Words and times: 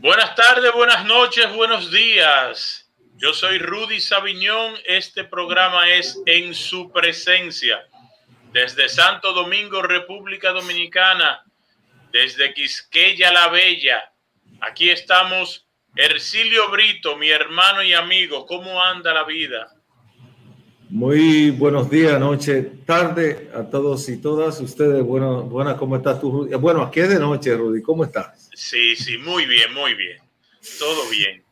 Buenas 0.00 0.34
tardes, 0.34 0.72
buenas 0.72 1.04
noches, 1.04 1.54
buenos 1.54 1.90
días. 1.90 2.90
Yo 3.18 3.34
soy 3.34 3.58
Rudy 3.58 4.00
Sabiñón. 4.00 4.72
Este 4.86 5.24
programa 5.24 5.90
es 5.90 6.18
En 6.24 6.54
su 6.54 6.90
presencia. 6.90 7.86
Desde 8.50 8.88
Santo 8.88 9.34
Domingo, 9.34 9.82
República 9.82 10.52
Dominicana. 10.52 11.44
Desde 12.12 12.54
Quisqueya 12.54 13.30
la 13.30 13.48
Bella. 13.48 14.10
Aquí 14.62 14.88
estamos. 14.88 15.66
Ercilio 15.94 16.70
Brito, 16.70 17.18
mi 17.18 17.28
hermano 17.28 17.82
y 17.82 17.92
amigo. 17.92 18.46
¿Cómo 18.46 18.82
anda 18.82 19.12
la 19.12 19.24
vida? 19.24 19.68
Muy 20.88 21.50
buenos 21.50 21.90
días, 21.90 22.18
noche, 22.18 22.72
tarde 22.86 23.50
a 23.54 23.64
todos 23.64 24.08
y 24.08 24.16
todas 24.16 24.60
ustedes. 24.60 25.04
Bueno, 25.04 25.42
buena, 25.42 25.76
¿cómo 25.76 25.94
estás 25.94 26.20
tú? 26.20 26.48
Bueno, 26.58 26.82
aquí 26.82 27.00
es 27.00 27.10
de 27.10 27.18
noche, 27.18 27.54
Rudy. 27.54 27.82
¿Cómo 27.82 28.02
estás? 28.02 28.49
Sí, 28.60 28.94
sí, 28.94 29.16
muy 29.16 29.46
bien, 29.46 29.72
muy 29.72 29.94
bien. 29.94 30.18
Todo 30.78 31.08
bien. 31.10 31.42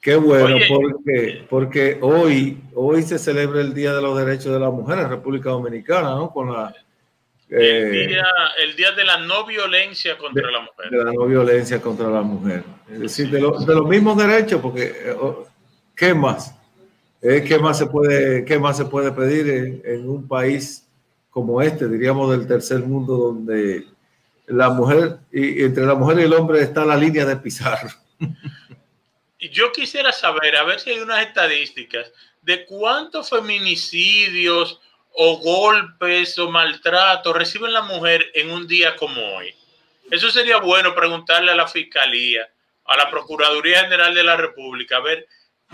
Qué 0.00 0.16
bueno, 0.16 0.56
porque, 0.68 1.46
porque 1.48 1.98
hoy, 2.00 2.60
hoy 2.74 3.02
se 3.02 3.16
celebra 3.16 3.60
el 3.60 3.72
Día 3.72 3.94
de 3.94 4.02
los 4.02 4.18
Derechos 4.18 4.52
de 4.52 4.58
la 4.58 4.68
Mujer 4.68 4.98
en 4.98 5.08
República 5.08 5.50
Dominicana, 5.50 6.16
¿no? 6.16 6.32
Con 6.32 6.52
la, 6.52 6.74
el, 7.48 7.62
eh, 7.62 8.06
día, 8.08 8.24
el, 8.60 8.74
día, 8.74 8.90
de 8.90 9.04
la 9.04 9.18
no 9.18 9.46
violencia 9.46 10.18
contra 10.18 10.50
la 10.50 10.60
mujer. 10.62 10.90
De 10.90 11.04
la 11.04 11.12
no 11.12 11.26
violencia 11.26 11.80
contra 11.80 12.08
la 12.10 12.22
mujer. 12.22 12.64
Es 12.90 13.00
decir, 13.00 13.30
de, 13.30 13.38
de 13.38 13.74
los 13.74 13.88
mismos 13.88 14.18
derechos, 14.18 14.60
porque 14.60 14.82
eh, 14.82 15.12
oh, 15.12 15.46
¿qué 15.94 16.12
más? 16.12 16.56
Eh, 17.22 17.44
¿qué, 17.46 17.56
más 17.60 17.78
se 17.78 17.86
puede, 17.86 18.44
¿Qué 18.44 18.58
más 18.58 18.76
se 18.76 18.84
puede 18.84 19.12
pedir 19.12 19.48
en, 19.48 19.82
en 19.84 20.08
un 20.08 20.26
país 20.26 20.88
como 21.30 21.62
este, 21.62 21.88
diríamos 21.88 22.32
del 22.32 22.48
tercer 22.48 22.80
mundo, 22.80 23.16
donde 23.16 23.86
la 24.48 24.70
mujer, 24.70 25.18
y 25.32 25.62
entre 25.62 25.84
la 25.86 25.94
mujer 25.94 26.20
y 26.20 26.22
el 26.22 26.32
hombre 26.32 26.62
está 26.62 26.84
la 26.84 26.96
línea 26.96 27.24
de 27.24 27.36
pisar. 27.36 27.78
Yo 29.38 29.72
quisiera 29.72 30.12
saber, 30.12 30.56
a 30.56 30.64
ver 30.64 30.80
si 30.80 30.90
hay 30.90 31.00
unas 31.00 31.24
estadísticas 31.24 32.12
de 32.42 32.64
cuántos 32.64 33.30
feminicidios 33.30 34.80
o 35.12 35.36
golpes 35.38 36.38
o 36.38 36.50
maltratos 36.50 37.36
reciben 37.36 37.72
la 37.72 37.82
mujer 37.82 38.30
en 38.34 38.50
un 38.50 38.66
día 38.66 38.96
como 38.96 39.20
hoy. 39.36 39.54
Eso 40.10 40.30
sería 40.30 40.58
bueno 40.58 40.94
preguntarle 40.94 41.52
a 41.52 41.56
la 41.56 41.68
Fiscalía, 41.68 42.48
a 42.86 42.96
la 42.96 43.10
Procuraduría 43.10 43.80
General 43.80 44.14
de 44.14 44.24
la 44.24 44.36
República, 44.36 44.96
a 44.96 45.00
ver 45.00 45.26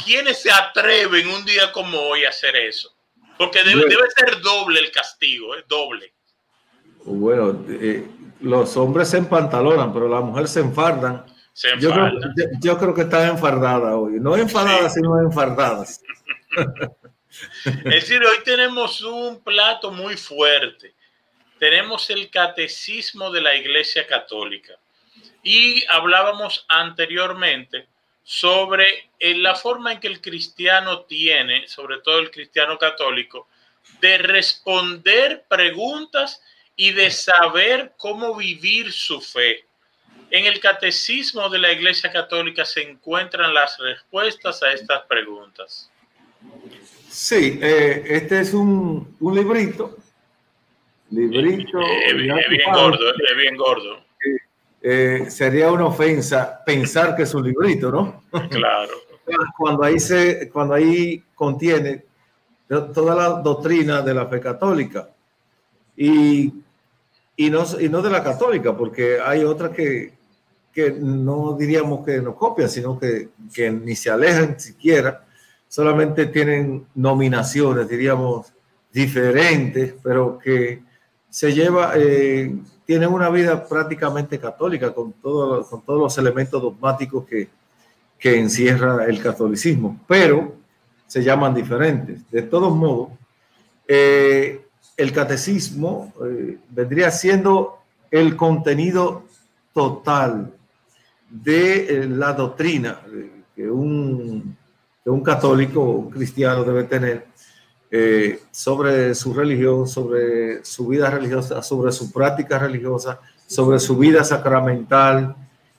quiénes 0.04 0.42
se 0.42 0.50
atreven 0.50 1.28
un 1.28 1.44
día 1.44 1.70
como 1.72 1.98
hoy 2.00 2.24
a 2.24 2.30
hacer 2.30 2.56
eso. 2.56 2.94
Porque 3.38 3.62
debe, 3.64 3.86
debe 3.86 4.10
ser 4.16 4.40
doble 4.40 4.80
el 4.80 4.90
castigo, 4.90 5.54
es 5.54 5.66
doble. 5.68 6.12
Bueno, 7.04 7.64
eh, 7.68 8.06
los 8.44 8.76
hombres 8.76 9.08
se 9.08 9.18
empantalonan, 9.18 9.92
pero 9.92 10.08
las 10.08 10.22
mujeres 10.22 10.50
se 10.50 10.60
enfardan. 10.60 11.24
yo, 11.80 12.78
creo, 12.78 12.94
que 12.94 13.02
están 13.02 13.30
enfardadas 13.30 13.94
hoy. 13.94 14.20
No 14.20 14.36
enfadadas, 14.36 14.94
sino 14.94 15.20
enfardadas. 15.20 16.02
es 17.64 17.84
decir, 17.84 18.22
hoy 18.22 18.36
tenemos 18.44 19.00
un 19.00 19.42
plato 19.42 19.90
muy 19.90 20.16
fuerte. 20.16 20.94
Tenemos 21.58 22.10
el 22.10 22.30
catecismo 22.30 23.30
de 23.30 23.40
la 23.40 23.54
Iglesia 23.56 24.06
Católica. 24.06 24.74
Y 25.42 25.84
hablábamos 25.88 26.64
anteriormente 26.68 27.88
sobre 28.22 29.10
eh, 29.18 29.34
la 29.34 29.54
forma 29.54 29.92
en 29.92 30.00
que 30.00 30.08
el 30.08 30.20
cristiano 30.20 31.02
tiene, 31.02 31.68
sobre 31.68 31.98
todo 31.98 32.18
el 32.18 32.30
cristiano 32.30 32.78
católico, 32.78 33.48
de 34.00 34.18
responder 34.18 35.44
preguntas 35.48 36.42
y 36.76 36.92
de 36.92 37.10
saber 37.10 37.92
cómo 37.96 38.34
vivir 38.36 38.92
su 38.92 39.20
fe. 39.20 39.64
En 40.30 40.46
el 40.46 40.58
catecismo 40.58 41.48
de 41.48 41.58
la 41.58 41.72
Iglesia 41.72 42.10
Católica 42.10 42.64
se 42.64 42.82
encuentran 42.82 43.54
las 43.54 43.78
respuestas 43.78 44.62
a 44.62 44.72
estas 44.72 45.02
preguntas. 45.02 45.90
Sí, 47.08 47.58
eh, 47.62 48.02
este 48.06 48.40
es 48.40 48.52
un, 48.52 49.16
un 49.20 49.34
librito. 49.34 49.96
Librito. 51.10 51.80
Es, 51.80 52.16
bien 52.16 52.72
gordo, 52.72 53.10
es 53.10 53.36
bien 53.36 53.56
gordo. 53.56 54.04
Eh, 54.82 55.30
sería 55.30 55.70
una 55.70 55.86
ofensa 55.86 56.62
pensar 56.64 57.14
que 57.14 57.22
es 57.22 57.32
un 57.34 57.44
librito, 57.44 57.90
¿no? 57.90 58.24
Claro. 58.50 58.92
cuando 59.56 59.84
ahí 59.84 59.98
se, 59.98 60.50
cuando 60.50 60.74
ahí 60.74 61.22
contiene 61.34 62.04
toda 62.68 63.14
la 63.14 63.28
doctrina 63.40 64.02
de 64.02 64.14
la 64.14 64.26
fe 64.26 64.40
católica. 64.40 65.08
Y 65.96 66.52
y 67.36 67.50
no, 67.50 67.64
y 67.80 67.88
no 67.88 68.02
de 68.02 68.10
la 68.10 68.22
católica, 68.22 68.76
porque 68.76 69.18
hay 69.20 69.44
otras 69.44 69.70
que, 69.70 70.14
que 70.72 70.92
no 70.92 71.56
diríamos 71.56 72.04
que 72.04 72.20
nos 72.20 72.36
copian, 72.36 72.68
sino 72.68 72.98
que, 72.98 73.30
que, 73.52 73.70
ni 73.70 73.96
se 73.96 74.10
alejan 74.10 74.58
siquiera, 74.58 75.24
solamente 75.68 76.26
tienen 76.26 76.86
nominaciones, 76.94 77.88
diríamos, 77.88 78.52
diferentes, 78.92 79.94
pero 80.02 80.38
que 80.38 80.82
se 81.28 81.52
lleva, 81.52 81.94
eh, 81.96 82.54
tienen 82.84 83.08
una 83.08 83.28
vida 83.28 83.66
prácticamente 83.66 84.38
católica 84.38 84.94
con, 84.94 85.12
todo, 85.14 85.66
con 85.66 85.82
todos 85.82 86.00
los 86.00 86.18
elementos 86.18 86.62
dogmáticos 86.62 87.24
que, 87.24 87.48
que 88.18 88.38
encierra 88.38 89.04
el 89.06 89.20
catolicismo, 89.20 90.00
pero 90.06 90.54
se 91.06 91.22
llaman 91.22 91.54
diferentes. 91.54 92.30
De 92.30 92.42
todos 92.42 92.74
modos, 92.74 93.10
eh, 93.86 94.63
el 94.96 95.12
catecismo 95.12 96.12
eh, 96.24 96.58
vendría 96.70 97.10
siendo 97.10 97.78
el 98.10 98.36
contenido 98.36 99.24
total 99.72 100.52
de 101.28 101.86
eh, 101.86 102.06
la 102.08 102.32
doctrina 102.32 103.00
eh, 103.12 103.30
que 103.56 103.68
un, 103.68 104.56
católico 105.24 105.80
un 105.80 106.10
cristiano 106.10 106.64
debe 106.64 106.84
tener 106.84 107.26
sobre 108.50 109.14
su 109.14 109.32
religión, 109.32 109.86
sobre 109.86 110.64
su 110.64 110.88
vida 110.88 111.08
religiosa, 111.08 111.62
sobre 111.62 111.92
su 111.92 112.10
práctica 112.10 112.58
religiosa, 112.58 113.20
sobre 113.46 113.78
su 113.78 113.96
vida 113.96 114.24
sacramental 114.24 115.36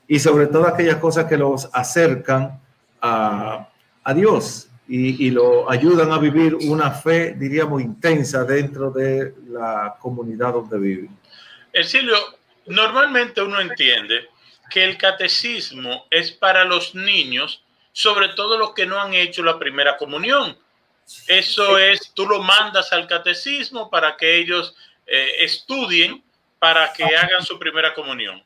y 0.07 0.17
sobre 0.19 0.47
todas 0.47 0.73
aquellas 0.73 0.95
cosas 0.95 1.25
que 1.25 1.35
los 1.35 1.69
acercan 1.73 2.57
a 3.01 3.67
Dios 4.15 4.69
y, 4.87 5.31
lo 5.31 5.69
ayudan 5.69 6.11
a 6.11 6.19
vivir 6.19 6.55
una 6.55 6.91
fe, 6.91 7.33
diríamos, 7.35 7.81
intensa 7.81 8.43
dentro 8.43 8.91
de 8.91 9.33
la 9.47 9.95
comunidad 9.99 10.53
donde 10.53 10.77
viven. 10.77 11.09
Silvio, 11.83 12.15
normalmente 12.67 13.41
uno 13.41 13.59
entiende 13.59 14.29
que 14.69 14.83
el 14.83 14.97
catecismo 14.97 16.05
es 16.09 16.31
para 16.31 16.65
los 16.65 16.93
niños, 16.93 17.63
sobre 17.91 18.29
todo 18.29 18.57
los 18.57 18.73
que 18.73 18.85
no 18.85 18.99
han 18.99 19.13
hecho 19.13 19.43
la 19.43 19.57
primera 19.57 19.97
comunión. 19.97 20.57
Eso 21.27 21.77
es, 21.77 22.11
tú 22.13 22.27
lo 22.27 22.41
mandas 22.41 22.91
al 22.93 23.07
catecismo 23.07 23.89
para 23.89 24.15
que 24.17 24.37
ellos 24.37 24.75
eh, 25.05 25.27
estudien, 25.39 26.23
para 26.59 26.93
que 26.93 27.03
hagan 27.03 27.43
su 27.43 27.57
primera 27.59 27.93
comunión. 27.93 28.43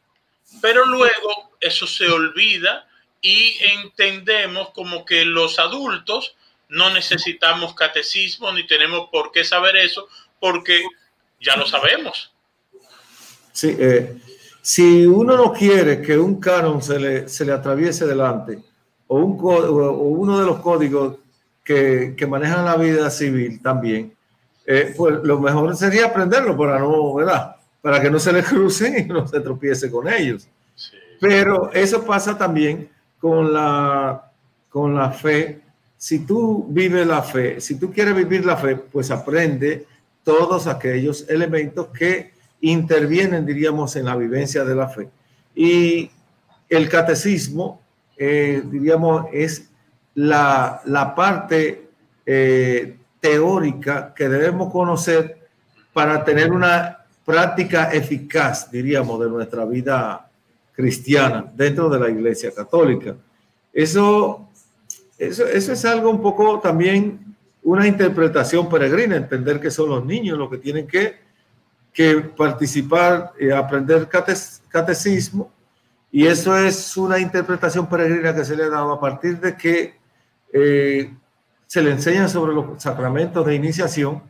Pero 0.61 0.85
luego 0.85 1.51
eso 1.59 1.85
se 1.85 2.07
olvida 2.07 2.88
y 3.21 3.57
entendemos 3.81 4.69
como 4.71 5.05
que 5.05 5.25
los 5.25 5.59
adultos 5.59 6.35
no 6.69 6.91
necesitamos 6.93 7.73
catecismo 7.73 8.51
ni 8.51 8.65
tenemos 8.65 9.09
por 9.11 9.31
qué 9.31 9.43
saber 9.43 9.75
eso 9.75 10.07
porque 10.39 10.83
ya 11.41 11.55
lo 11.55 11.65
sabemos. 11.65 12.31
Sí, 13.51 13.75
eh, 13.77 14.17
si 14.61 15.05
uno 15.05 15.35
no 15.35 15.51
quiere 15.51 16.01
que 16.01 16.17
un 16.17 16.39
canon 16.39 16.81
se 16.81 16.99
le, 16.99 17.27
se 17.27 17.45
le 17.45 17.51
atraviese 17.51 18.05
delante 18.05 18.59
o, 19.07 19.17
un, 19.17 19.37
o 19.41 19.91
uno 19.91 20.39
de 20.39 20.45
los 20.45 20.59
códigos 20.59 21.17
que, 21.63 22.13
que, 22.15 22.27
manejan 22.27 22.65
la 22.65 22.77
vida 22.77 23.09
civil 23.09 23.61
también, 23.61 24.15
eh, 24.65 24.93
pues 24.95 25.19
lo 25.23 25.39
mejor 25.39 25.75
sería 25.75 26.05
aprenderlo 26.07 26.55
para 26.55 26.79
no, 26.79 27.15
¿verdad? 27.15 27.55
Para 27.81 28.01
que 28.01 28.11
no 28.11 28.19
se 28.19 28.31
le 28.31 28.43
crucen 28.45 28.99
y 28.99 29.03
no 29.05 29.27
se 29.27 29.39
tropiece 29.39 29.89
con 29.89 30.07
ellos. 30.07 30.47
Pero 31.19 31.71
eso 31.73 32.05
pasa 32.05 32.37
también 32.37 32.89
con 33.19 33.53
la, 33.53 34.31
con 34.69 34.95
la 34.95 35.11
fe. 35.11 35.61
Si 35.97 36.19
tú 36.19 36.65
vives 36.69 37.05
la 37.05 37.21
fe, 37.21 37.59
si 37.59 37.75
tú 37.75 37.91
quieres 37.91 38.15
vivir 38.15 38.45
la 38.45 38.57
fe, 38.57 38.75
pues 38.75 39.11
aprende 39.11 39.85
todos 40.23 40.67
aquellos 40.67 41.29
elementos 41.29 41.87
que 41.87 42.31
intervienen, 42.61 43.45
diríamos, 43.45 43.95
en 43.95 44.05
la 44.05 44.15
vivencia 44.15 44.63
de 44.63 44.75
la 44.75 44.87
fe. 44.87 45.09
Y 45.55 46.09
el 46.69 46.87
catecismo, 46.87 47.81
eh, 48.17 48.61
diríamos, 48.65 49.25
es 49.33 49.69
la, 50.15 50.81
la 50.85 51.15
parte 51.15 51.89
eh, 52.25 52.97
teórica 53.19 54.13
que 54.13 54.29
debemos 54.29 54.71
conocer 54.71 55.37
para 55.93 56.23
tener 56.23 56.51
una 56.51 56.99
práctica 57.25 57.91
eficaz, 57.91 58.71
diríamos, 58.71 59.19
de 59.19 59.29
nuestra 59.29 59.65
vida 59.65 60.28
cristiana 60.79 61.51
dentro 61.53 61.89
de 61.89 61.99
la 61.99 62.09
Iglesia 62.09 62.53
Católica. 62.55 63.13
Eso, 63.73 64.47
eso, 65.17 65.45
eso 65.45 65.73
es 65.73 65.83
algo 65.83 66.09
un 66.09 66.21
poco 66.21 66.57
también 66.61 67.35
una 67.63 67.85
interpretación 67.85 68.69
peregrina, 68.69 69.17
entender 69.17 69.59
que 69.59 69.71
son 69.71 69.89
los 69.89 70.05
niños 70.05 70.37
los 70.37 70.49
que 70.49 70.57
tienen 70.57 70.87
que, 70.87 71.17
que 71.91 72.21
participar 72.21 73.33
y 73.37 73.49
aprender 73.49 74.07
catecismo 74.69 75.51
Y 76.13 76.25
eso 76.25 76.57
es 76.57 76.95
una 76.95 77.19
interpretación 77.19 77.89
peregrina 77.89 78.33
que 78.33 78.45
se 78.45 78.55
le 78.55 78.63
ha 78.63 78.69
dado 78.69 78.93
a 78.93 79.01
partir 79.01 79.37
de 79.37 79.57
que 79.57 79.95
eh, 80.53 81.13
se 81.67 81.81
le 81.81 81.91
enseña 81.91 82.29
sobre 82.29 82.53
los 82.53 82.81
sacramentos 82.81 83.45
de 83.45 83.53
iniciación 83.53 84.23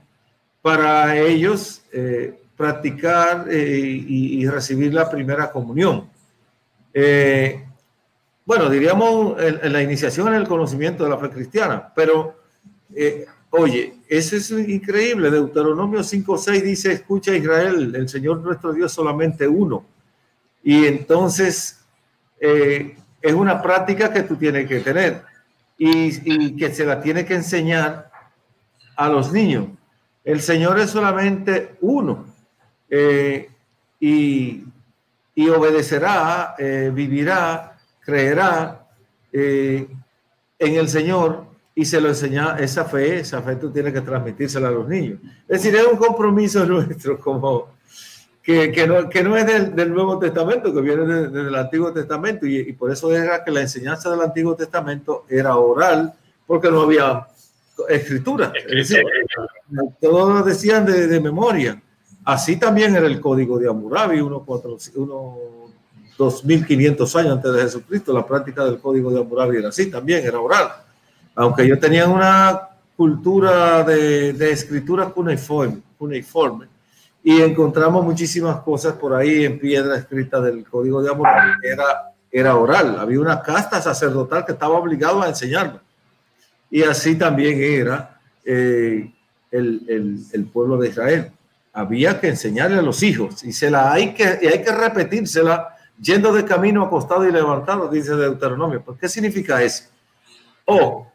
para 0.63 1.15
ellos 1.15 1.83
eh, 1.93 2.41
practicar 2.57 3.45
eh, 3.51 4.03
y, 4.07 4.47
recibir 4.47 4.95
la 4.95 5.07
primera 5.09 5.51
comunión. 5.51 6.09
Bueno, 8.45 8.69
diríamos 8.69 9.41
en, 9.41 9.71
la 9.71 9.81
iniciación 9.81 10.29
en 10.29 10.35
el 10.35 10.47
conocimiento 10.47 11.03
de 11.03 11.09
la 11.09 11.17
fe 11.17 11.29
cristiana, 11.29 11.91
pero 11.95 12.35
oye, 13.51 13.95
eso 14.07 14.35
es 14.35 14.51
increíble. 14.51 15.29
Deuteronomio 15.29 15.99
5.6 15.99 16.61
dice, 16.61 16.91
escucha 16.93 17.35
Israel, 17.35 17.93
el 17.95 18.09
Señor 18.09 18.41
nuestro 18.41 18.73
Dios 18.73 18.91
solamente 18.91 19.47
uno. 19.47 19.85
Y 20.63 20.85
entonces 20.85 21.79
es 22.39 23.33
una 23.33 23.61
práctica 23.61 24.11
que 24.11 24.23
tú 24.23 24.35
tienes 24.35 24.67
que 24.67 24.79
tener 24.79 25.23
y, 25.77 26.55
que 26.57 26.73
se 26.73 26.85
la 26.85 27.01
tiene 27.01 27.25
que 27.25 27.35
enseñar 27.35 28.11
a 28.95 29.09
los 29.09 29.31
niños. 29.31 29.67
El 30.23 30.41
Señor 30.41 30.79
es 30.79 30.89
solamente 30.91 31.75
uno 31.81 32.25
eh, 32.89 33.49
y, 33.99 34.65
obedecerá, 35.47 36.55
eh, 36.57 36.91
vivirá, 36.93 37.77
creerá 38.01 38.87
eh, 39.31 39.87
en 40.57 40.75
el 40.75 40.89
Señor 40.89 41.45
y 41.73 41.85
se 41.85 42.01
lo 42.01 42.09
enseña 42.09 42.57
esa 42.59 42.83
fe, 42.83 43.19
esa 43.19 43.41
fe 43.41 43.55
tú 43.55 43.71
tienes 43.71 43.93
que 43.93 44.01
transmitírsela 44.01 44.67
a 44.67 44.71
los 44.71 44.87
niños. 44.87 45.19
Es 45.47 45.63
decir, 45.63 45.79
es 45.79 45.87
un 45.87 45.97
compromiso 45.97 46.65
nuestro 46.67 47.17
como, 47.19 47.69
que, 48.43 48.85
no, 48.87 49.07
que 49.09 49.23
no 49.23 49.37
es 49.37 49.45
del, 49.45 49.93
Nuevo 49.93 50.17
Testamento, 50.17 50.73
que 50.73 50.81
viene 50.81 51.05
del 51.29 51.55
Antiguo 51.55 51.93
Testamento, 51.93 52.45
y, 52.47 52.73
por 52.73 52.91
eso 52.91 53.15
era 53.15 53.43
que 53.43 53.51
la 53.51 53.61
enseñanza 53.61 54.09
del 54.09 54.21
Antiguo 54.21 54.55
Testamento 54.55 55.25
era 55.29 55.55
oral, 55.55 56.13
porque 56.47 56.71
no 56.71 56.81
había 56.81 57.27
escritura. 57.87 58.51
todos 60.01 60.45
decían 60.45 60.85
de, 60.85 61.19
memoria. 61.19 61.81
Así 62.25 62.57
también 62.57 62.95
era 62.95 63.07
el 63.07 63.19
código 63.19 63.57
de 63.57 63.69
Hammurabi, 63.69 64.21
unos, 64.21 64.43
unos 64.95 65.35
2500 66.17 67.15
años 67.15 67.31
antes 67.33 67.53
de 67.53 67.61
Jesucristo, 67.61 68.13
la 68.13 68.25
práctica 68.25 68.65
del 68.65 68.79
código 68.79 69.11
de 69.11 69.21
Hammurabi 69.21 69.57
era 69.57 69.69
así, 69.69 69.89
también 69.89 70.25
era 70.25 70.39
oral. 70.39 70.69
Aunque 71.35 71.63
ellos 71.63 71.79
tenían 71.79 72.11
una 72.11 72.69
cultura 72.95 73.83
de, 73.83 74.33
de 74.33 74.51
escritura 74.51 75.09
cuneiforme, 75.09 75.81
cuneiforme 75.97 76.67
y 77.23 77.41
encontramos 77.41 78.03
muchísimas 78.03 78.61
cosas 78.61 78.93
por 78.93 79.13
ahí 79.13 79.45
en 79.45 79.59
piedra 79.59 79.97
escrita 79.97 80.39
del 80.39 80.63
código 80.67 81.01
de 81.01 81.11
amor 81.11 81.27
era, 82.31 82.55
oral, 82.55 82.97
había 82.99 83.19
una 83.19 83.41
casta 83.41 83.81
sacerdotal 83.81 84.45
que 84.45 84.51
estaba 84.51 84.77
obligado 84.77 85.21
a 85.21 85.27
enseñarlo. 85.27 85.81
Y 86.69 86.83
así 86.83 87.15
también 87.15 87.59
era 87.59 88.19
eh, 88.45 89.11
el, 89.51 90.49
pueblo 90.53 90.77
de 90.77 90.89
Israel. 90.89 91.31
Había 91.73 92.19
que 92.19 92.29
enseñarle 92.29 92.79
a 92.79 92.81
los 92.81 93.03
hijos 93.03 93.43
y 93.43 93.53
se 93.53 93.69
la 93.69 93.91
hay 93.91 94.13
que, 94.13 94.39
y 94.41 94.47
hay 94.47 94.63
que 94.63 94.71
repetírsela 94.71 95.75
yendo 96.01 96.33
de 96.33 96.45
camino 96.45 96.83
acostado 96.83 97.27
y 97.27 97.31
levantado, 97.31 97.89
dice 97.89 98.15
Deuteronomio. 98.15 98.81
¿Por 98.81 98.97
qué 98.97 99.07
significa 99.07 99.61
eso? 99.61 99.85
O 100.65 101.07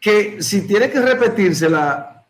que 0.00 0.42
si 0.42 0.66
tiene 0.66 0.90
que 0.90 1.00
repetírsela 1.00 2.24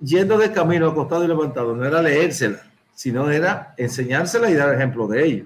yendo 0.00 0.38
de 0.38 0.52
camino 0.52 0.88
acostado 0.88 1.24
y 1.24 1.28
levantado, 1.28 1.74
no 1.74 1.84
era 1.84 2.00
leérsela, 2.00 2.62
sino 2.94 3.30
era 3.30 3.74
enseñársela 3.76 4.50
y 4.50 4.54
dar 4.54 4.74
ejemplo 4.74 5.06
de 5.06 5.24
ello. 5.24 5.44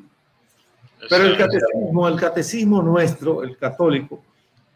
Pero 1.09 1.25
el 1.25 1.37
catecismo, 1.37 2.09
el 2.09 2.21
catecismo 2.21 2.83
nuestro, 2.83 3.43
el 3.43 3.57
católico, 3.57 4.23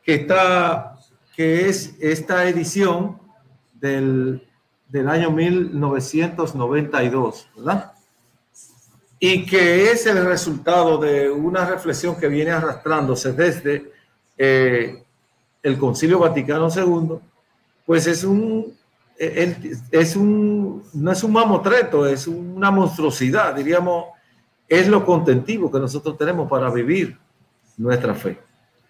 que 0.03 0.15
está, 0.15 0.97
que 1.37 1.69
es 1.69 1.95
esta 2.01 2.49
edición 2.49 3.19
del, 3.75 4.46
del 4.89 5.09
año 5.09 5.31
1992, 5.31 7.49
¿verdad? 7.57 7.93
Y 9.19 9.47
que 9.47 9.91
es 9.91 10.07
el 10.07 10.23
resultado 10.25 10.99
de 10.99 11.31
una 11.31 11.65
reflexión 11.65 12.17
que 12.17 12.29
viene 12.29 12.51
arrastrándose 12.51 13.33
desde 13.33 13.91
eh, 14.37 15.03
el 15.63 15.79
Concilio 15.79 16.19
Vaticano 16.19 16.69
II, 16.75 17.19
pues 17.87 18.07
es 18.07 18.25
un 18.25 18.77
es 19.19 20.17
un, 20.17 20.83
no 20.93 21.13
es 21.13 21.25
un 21.25 21.33
mamotreto, 21.33 22.07
es 22.07 22.27
una 22.27 22.71
monstruosidad, 22.71 23.55
diríamos, 23.55 24.07
es 24.69 24.89
lo 24.89 25.05
contentivo 25.05 25.71
que 25.71 25.79
nosotros 25.79 26.19
tenemos 26.19 26.49
para 26.49 26.71
vivir 26.71 27.17
nuestra 27.77 28.15
fe. 28.15 28.39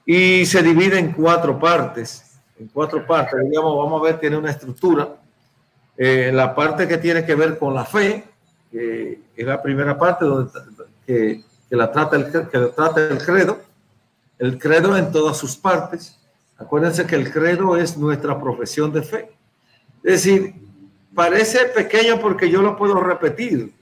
Y 0.04 0.46
se 0.46 0.62
divide 0.62 0.98
en 0.98 1.12
cuatro 1.12 1.58
partes, 1.58 2.38
en 2.58 2.68
cuatro 2.68 3.06
partes, 3.06 3.40
digamos, 3.48 3.76
vamos 3.76 4.00
a 4.00 4.04
ver, 4.04 4.20
tiene 4.20 4.36
una 4.36 4.50
estructura. 4.50 5.16
Eh, 5.98 6.30
la 6.32 6.54
parte 6.54 6.86
que 6.86 6.98
tiene 6.98 7.24
que 7.24 7.34
ver 7.34 7.58
con 7.58 7.74
la 7.74 7.84
fe, 7.84 8.24
que 8.70 9.20
es 9.36 9.46
la 9.46 9.62
primera 9.62 9.98
parte 9.98 10.24
donde, 10.24 10.50
que, 11.06 11.42
que, 11.68 11.76
la 11.76 11.90
trata 11.90 12.16
el, 12.16 12.30
que 12.30 12.58
la 12.58 12.70
trata 12.70 13.08
el 13.08 13.18
credo, 13.18 13.60
el 14.38 14.58
credo 14.58 14.96
en 14.96 15.10
todas 15.10 15.36
sus 15.36 15.56
partes. 15.56 16.18
Acuérdense 16.58 17.06
que 17.06 17.16
el 17.16 17.32
credo 17.32 17.76
es 17.76 17.96
nuestra 17.96 18.40
profesión 18.40 18.92
de 18.92 19.02
fe 19.02 19.36
es 20.06 20.22
decir, 20.22 20.54
parece 21.16 21.64
pequeño 21.74 22.20
porque 22.20 22.48
yo 22.48 22.62
lo 22.62 22.76
puedo 22.76 23.02
repetir, 23.02 23.72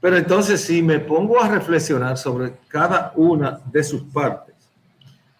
pero 0.00 0.16
entonces 0.16 0.62
si 0.62 0.80
me 0.80 1.00
pongo 1.00 1.38
a 1.38 1.50
reflexionar 1.50 2.16
sobre 2.16 2.54
cada 2.66 3.12
una 3.14 3.60
de 3.70 3.84
sus 3.84 4.04
partes, 4.04 4.54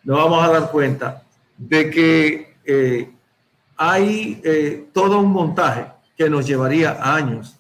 nos 0.03 0.19
vamos 0.19 0.45
a 0.45 0.53
dar 0.53 0.71
cuenta 0.71 1.23
de 1.57 1.89
que 1.89 2.55
eh, 2.67 3.14
hay 3.77 4.41
eh, 4.45 4.89
todo 4.93 5.21
un 5.21 5.31
montaje 5.31 5.87
que 6.17 6.29
nos 6.31 6.47
llevaría 6.47 6.99
años, 7.01 7.57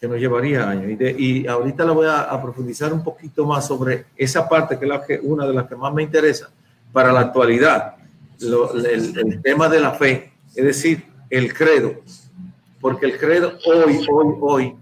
que 0.00 0.08
nos 0.08 0.18
llevaría 0.18 0.68
años. 0.68 1.00
Y, 1.00 1.46
ahorita 1.46 1.84
le 1.84 1.92
voy 1.92 2.06
a, 2.08 2.40
profundizar 2.42 2.92
un 2.92 3.02
poquito 3.02 3.46
más 3.46 3.66
sobre 3.66 4.06
esa 4.16 4.48
parte 4.48 4.78
que 4.78 4.84
es 4.84 4.90
la 4.90 5.04
que, 5.04 5.18
una 5.22 5.46
de 5.46 5.54
las 5.54 5.66
que 5.66 5.76
más 5.76 5.92
me 5.92 6.02
interesa 6.02 6.50
para 6.92 7.12
la 7.12 7.20
actualidad, 7.20 7.96
el 8.40 9.40
tema 9.42 9.68
de 9.68 9.80
la 9.80 9.92
fe. 9.92 10.32
Es 10.54 10.64
decir, 10.64 11.04
el 11.30 11.52
credo, 11.52 11.94
porque 12.80 13.06
el 13.06 13.18
credo 13.18 13.58
hoy, 13.66 14.06
hoy, 14.10 14.34
hoy, 14.40 14.76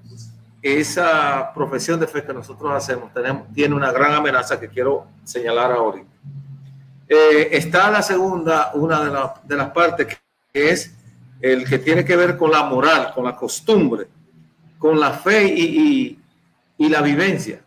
esa 0.62 1.52
profesión 1.54 2.00
de 2.00 2.06
fe 2.06 2.24
que 2.24 2.32
nosotros 2.32 2.72
hacemos 2.72 3.12
tenemos, 3.12 3.52
tiene 3.52 3.74
una 3.74 3.92
gran 3.92 4.12
amenaza 4.14 4.58
que 4.58 4.68
quiero 4.68 5.06
señalar 5.24 5.72
ahora. 5.72 6.02
Eh, 7.08 7.48
está 7.52 7.90
la 7.90 8.02
segunda, 8.02 8.70
una 8.74 9.04
de, 9.04 9.30
de, 9.44 9.56
las 9.56 9.70
partes 9.70 10.06
que 10.06 10.16
es 10.54 10.94
el 11.40 11.68
que 11.68 11.78
tiene 11.78 12.04
que 12.04 12.16
ver 12.16 12.36
con 12.38 12.50
la 12.50 12.62
moral, 12.62 13.12
con 13.14 13.24
la 13.24 13.36
costumbre, 13.36 14.06
con 14.78 14.98
la 14.98 15.12
fe 15.12 15.44
y, 15.46 16.18
y, 16.78 16.88
la 16.88 17.02
vivencia. 17.02 17.60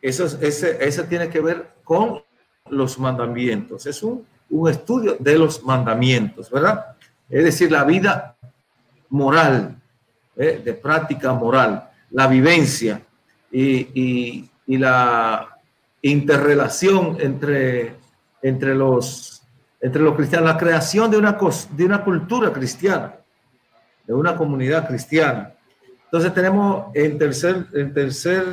Eso, 0.00 0.26
ese, 0.40 0.76
ese 0.80 1.04
tiene 1.04 1.28
que 1.28 1.40
ver 1.40 1.70
con 1.82 2.22
los 2.68 2.98
mandamientos. 2.98 3.86
Es 3.86 4.02
un, 4.02 4.26
un 4.50 4.70
estudio 4.70 5.16
de 5.18 5.38
los 5.38 5.64
mandamientos, 5.64 6.50
¿verdad? 6.50 6.96
es 7.28 7.44
decir, 7.44 7.70
la 7.72 7.84
vida 7.84 8.36
moral, 9.10 9.76
¿eh? 10.36 10.60
de 10.64 10.74
práctica 10.74 11.32
moral, 11.32 11.88
la 12.10 12.26
vivencia 12.26 13.02
y, 13.50 14.48
la 14.66 15.48
interrelación 16.02 17.16
entre, 17.20 17.94
entre, 18.42 18.74
los, 18.74 19.35
entre 19.80 20.02
los 20.02 20.14
cristianos, 20.14 20.48
la 20.48 20.58
creación 20.58 21.10
de 21.10 21.16
una, 21.16 21.36
de 21.70 21.84
una 21.84 22.02
cultura 22.04 22.52
cristiana, 22.52 23.16
de 24.06 24.14
una 24.14 24.36
comunidad 24.36 24.86
cristiana. 24.86 25.52
Entonces 26.04 26.32
tenemos 26.32 26.86
en 26.94 27.18
tercer, 27.18 27.66
en 27.72 27.92
tercer 27.92 28.44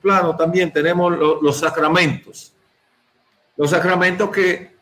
plano 0.00 0.34
también 0.34 0.72
tenemos 0.72 1.16
los 1.42 1.58
sacramentos. 1.58 2.54
Los 3.56 3.70
sacramentos 3.70 4.30
que, 4.30 4.74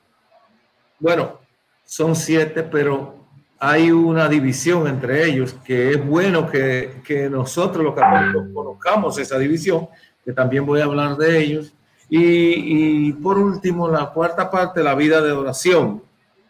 bueno, 0.98 1.40
son 1.84 2.14
siete, 2.14 2.62
pero 2.62 3.26
hay 3.58 3.90
una 3.90 4.28
división 4.28 4.86
entre 4.86 5.26
ellos, 5.26 5.54
que 5.64 5.90
es 5.90 6.06
bueno 6.06 6.48
que, 6.48 7.02
que 7.04 7.28
nosotros 7.28 7.84
los 7.84 7.94
católicos 7.94 8.46
conozcamos 8.54 9.18
esa 9.18 9.36
división, 9.36 9.88
que 10.24 10.32
también 10.32 10.64
voy 10.64 10.80
a 10.80 10.84
hablar 10.84 11.16
de 11.16 11.38
ellos. 11.38 11.74
Y, 12.12 13.12
por 13.14 13.38
último, 13.38 13.88
la 13.88 14.06
cuarta 14.06 14.50
parte, 14.50 14.82
la 14.82 14.96
vida 14.96 15.20
de 15.20 15.30
oración, 15.30 16.02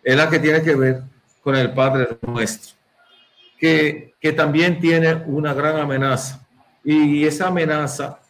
es 0.03 0.17
la 0.17 0.31
que 0.31 0.39
tiene 0.39 0.63
que 0.63 0.75
ver 0.75 1.03
con 1.43 1.55
el 1.55 1.73
Padre 1.75 2.17
nuestro, 2.23 2.75
que, 3.59 4.15
que 4.19 4.33
también 4.33 4.81
tiene 4.81 5.23
una 5.27 5.53
gran 5.53 5.77
amenaza. 5.77 6.47
Y 6.83 7.27
esa 7.27 7.49
amenaza 7.49 8.21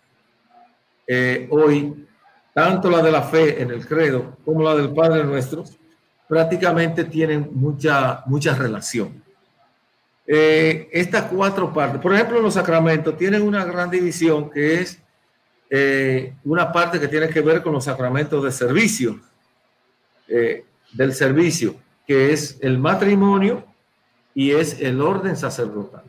eh, 1.06 1.48
hoy, 1.50 2.06
tanto 2.52 2.90
la 2.90 3.02
de 3.02 3.12
la 3.12 3.22
fe 3.22 3.62
en 3.62 3.70
el 3.70 3.86
credo 3.86 4.36
como 4.44 4.62
la 4.62 4.74
del 4.74 4.92
Padre 4.92 5.24
nuestro, 5.24 5.64
prácticamente 6.28 7.04
tienen 7.04 7.50
mucha, 7.52 8.22
mucha 8.26 8.54
relación. 8.54 9.22
Eh, 10.24 10.88
estas 10.92 11.24
cuatro 11.24 11.72
partes, 11.72 12.00
por 12.00 12.14
ejemplo, 12.14 12.40
los 12.40 12.54
sacramentos 12.54 13.16
tienen 13.16 13.42
una 13.42 13.64
gran 13.64 13.90
división 13.90 14.48
que 14.50 14.80
es 14.80 15.00
eh, 15.72 16.34
una 16.44 16.72
parte 16.72 16.98
que 16.98 17.06
tiene 17.06 17.28
que 17.28 17.40
ver 17.40 17.62
con 17.62 17.72
los 17.72 17.84
sacramentos 17.84 18.42
de 18.42 18.50
servicio, 18.50 19.20
eh, 20.26 20.64
del 20.92 21.14
servicio, 21.14 21.76
que 22.04 22.32
es 22.32 22.58
el 22.60 22.76
matrimonio 22.76 23.64
y 24.34 24.50
es 24.50 24.80
el 24.80 25.00
orden 25.00 25.36
sacerdotal. 25.36 26.02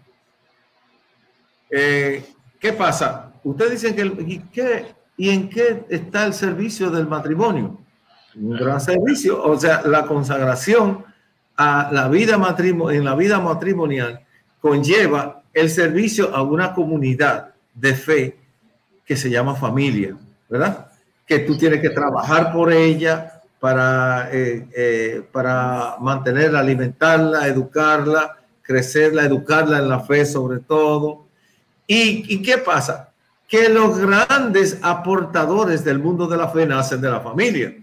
Eh, 1.70 2.26
¿Qué 2.60 2.74
pasa? 2.74 3.34
Ustedes 3.44 3.82
dicen 3.82 3.96
que, 3.96 4.24
¿y, 4.26 4.40
qué, 4.52 4.96
¿y 5.16 5.30
en 5.30 5.48
qué 5.48 5.86
está 5.90 6.26
el 6.26 6.34
servicio 6.34 6.90
del 6.90 7.08
matrimonio? 7.08 7.80
Un 8.36 8.58
gran 8.58 8.82
servicio, 8.82 9.44
o 9.44 9.60
sea, 9.60 9.84
la 9.84 10.08
consagración 10.08 11.06
a 11.56 11.90
la 11.92 12.08
vida 12.08 12.40
matrimonial, 12.40 12.98
en 12.98 13.06
la 13.06 13.14
vida 13.14 13.40
matrimonial 13.40 14.26
conlleva 14.60 15.44
el 15.54 15.70
servicio 15.70 16.36
a 16.36 16.42
una 16.42 16.74
comunidad 16.74 17.54
de 17.76 17.94
fe 17.94 18.41
que 19.12 19.18
se 19.18 19.30
llama 19.30 19.56
familia, 19.56 20.16
¿verdad? 20.48 20.88
Que 21.28 21.40
tú 21.40 21.58
tienes 21.58 21.82
que 21.82 21.90
trabajar 21.90 22.54
por 22.54 22.72
ella 22.72 23.42
para, 23.60 24.30
eh, 24.32 24.66
eh, 24.74 25.22
para 25.34 25.98
mantenerla, 26.00 26.62
alimentarla, 26.62 27.46
educarla, 27.46 28.38
crecerla, 28.62 29.26
educarla 29.26 29.80
en 29.80 29.90
la 29.90 30.00
fe 30.00 30.26
sobre 30.26 30.60
todo. 30.60 31.26
¿Y, 31.86 32.34
¿Y 32.34 32.42
qué 32.42 32.60
pasa? 32.60 33.10
Que 33.50 33.68
los 33.68 33.98
grandes 33.98 34.80
aportadores 34.82 35.84
del 35.84 36.00
mundo 36.00 36.26
de 36.26 36.38
la 36.38 36.48
fe 36.48 36.66
nacen 36.66 37.02
de 37.02 37.10
la 37.10 37.20
familia. 37.20 37.76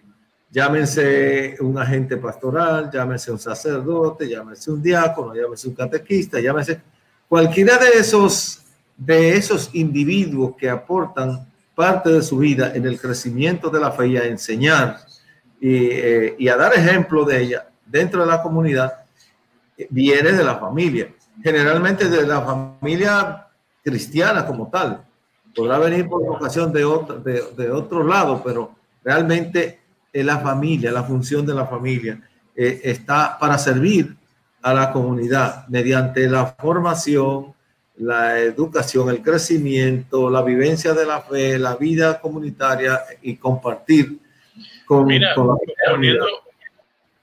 Llámense 0.50 1.58
un 1.60 1.76
agente 1.76 2.16
pastoral, 2.16 2.90
llámense 2.90 3.30
un 3.30 3.38
sacerdote, 3.38 4.26
llámense 4.26 4.70
un 4.70 4.82
diácono, 4.82 5.34
llámense 5.34 5.68
un 5.68 5.74
catequista, 5.74 6.40
llámense 6.40 6.80
cualquiera 7.28 7.76
de 7.76 8.00
esos 8.00 8.62
de 8.98 9.36
esos 9.36 9.70
individuos 9.74 10.56
que 10.56 10.68
aportan 10.68 11.46
parte 11.74 12.10
de 12.10 12.22
su 12.22 12.38
vida 12.38 12.74
en 12.74 12.84
el 12.84 13.00
crecimiento 13.00 13.70
de 13.70 13.78
la 13.80 13.92
fe 13.92 14.08
y 14.08 14.16
a 14.16 14.24
enseñar 14.24 14.98
y, 15.60 15.86
eh, 15.90 16.50
a 16.52 16.56
dar 16.56 16.74
ejemplo 16.74 17.24
de 17.24 17.40
ella 17.40 17.68
dentro 17.86 18.20
de 18.20 18.26
la 18.26 18.42
comunidad, 18.42 19.04
eh, 19.76 19.86
viene 19.88 20.32
de 20.32 20.44
la 20.44 20.56
familia, 20.56 21.08
generalmente 21.42 22.08
de 22.08 22.26
la 22.26 22.42
familia 22.42 23.46
cristiana 23.82 24.44
como 24.44 24.68
tal. 24.68 25.04
Podrá 25.54 25.78
venir 25.78 26.08
por 26.08 26.28
ocasión 26.28 26.72
de 26.72 26.84
otro, 26.84 27.20
de, 27.20 27.70
otro 27.70 28.02
lado, 28.02 28.42
pero 28.44 28.74
realmente 29.04 29.80
es 30.12 30.24
la 30.24 30.38
familia, 30.38 30.90
la 30.90 31.04
función 31.04 31.46
de 31.46 31.54
la 31.54 31.66
familia 31.66 32.20
eh, 32.56 32.80
está 32.82 33.38
para 33.38 33.56
servir 33.56 34.16
a 34.62 34.74
la 34.74 34.92
comunidad 34.92 35.66
mediante 35.68 36.28
la 36.28 36.46
formación, 36.46 37.54
la 37.98 38.38
educación, 38.38 39.10
el 39.10 39.22
crecimiento, 39.22 40.30
la 40.30 40.42
vivencia 40.42 40.92
de 40.92 41.04
la 41.04 41.22
fe, 41.22 41.58
la 41.58 41.76
vida 41.76 42.20
comunitaria 42.20 43.00
y 43.22 43.36
compartir 43.36 44.18
con, 44.86 45.06
Mira, 45.06 45.34
poniendo 45.34 46.44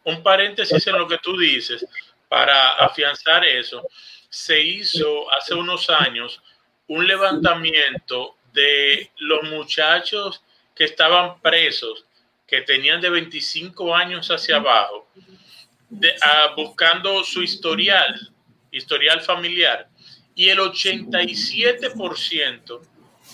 un 0.04 0.22
paréntesis 0.22 0.86
en 0.88 0.98
lo 0.98 1.08
que 1.08 1.18
tú 1.18 1.38
dices, 1.38 1.86
para 2.28 2.74
afianzar 2.74 3.46
eso, 3.46 3.88
se 4.30 4.62
hizo 4.62 5.32
hace 5.32 5.54
unos 5.54 5.90
años 5.90 6.42
un 6.88 7.08
levantamiento 7.08 8.36
de 8.54 9.10
los 9.18 9.44
muchachos 9.50 10.44
que 10.76 10.84
estaban 10.84 11.40
presos, 11.40 12.06
que 12.46 12.62
tenían 12.62 13.02
de 13.02 13.10
25 13.10 13.96
años 13.96 14.30
hacia 14.30 14.58
abajo, 14.58 15.08
ah, 16.22 16.54
buscando 16.56 17.24
su 17.24 17.42
historial, 17.42 18.30
historial 18.72 19.22
familiar 19.22 19.90
y 20.36 20.50
el 20.50 20.60
87% 20.60 22.82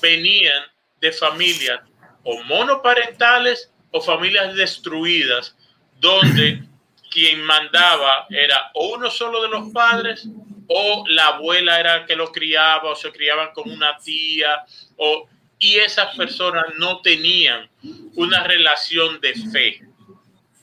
venían 0.01 0.63
de 0.99 1.11
familias 1.11 1.81
o 2.23 2.41
monoparentales 2.43 3.71
o 3.91 3.99
familias 3.99 4.55
destruidas, 4.55 5.57
donde 5.99 6.63
quien 7.09 7.41
mandaba 7.41 8.27
era 8.29 8.71
o 8.73 8.95
uno 8.95 9.11
solo 9.11 9.41
de 9.41 9.49
los 9.49 9.69
padres 9.71 10.29
o 10.67 11.03
la 11.07 11.27
abuela 11.27 11.79
era 11.79 12.05
que 12.05 12.15
lo 12.15 12.31
criaba 12.31 12.91
o 12.91 12.95
se 12.95 13.11
criaban 13.11 13.51
con 13.53 13.69
una 13.69 13.97
tía 13.97 14.63
o 14.95 15.27
y 15.59 15.75
esas 15.75 16.15
personas 16.15 16.65
no 16.77 17.01
tenían 17.01 17.69
una 18.15 18.43
relación 18.43 19.19
de 19.19 19.33
fe 19.33 19.81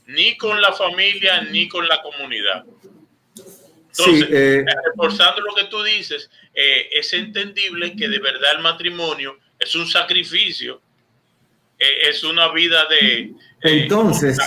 ni 0.07 0.37
con 0.37 0.61
la 0.61 0.73
familia 0.73 1.43
ni 1.43 1.69
con 1.69 1.87
la 1.87 2.03
comunidad. 2.03 2.65
Entonces, 3.99 4.29
eh, 4.31 4.65
reforzando 4.85 5.41
lo 5.41 5.55
que 5.55 5.65
tú 5.65 5.83
dices, 5.83 6.31
eh, 6.55 6.89
es 6.93 7.13
entendible 7.13 7.97
que 7.97 8.09
de 8.09 8.19
verdad 8.19 8.53
el 8.57 8.63
matrimonio 8.63 9.37
es 9.59 9.75
un 9.75 9.87
sacrificio, 9.87 10.81
eh, 11.79 12.09
es 12.09 12.23
una 12.23 12.53
vida 12.53 12.87
de... 12.89 13.35
entonces, 13.63 14.39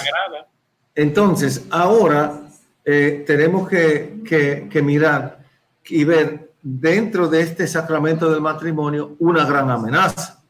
entonces, 0.96 1.66
ahora 1.70 2.48
tenemos 2.84 3.70
que, 3.70 4.68
que 4.70 4.82
mirar 4.82 5.40
y 5.86 6.04
ver 6.04 6.52
dentro 6.62 7.28
de 7.28 7.42
este 7.42 7.68
sacramento 7.68 8.32
del 8.32 8.42
matrimonio 8.42 9.16
una 9.20 9.46
gran 9.46 9.70
amenaza, 9.70 10.42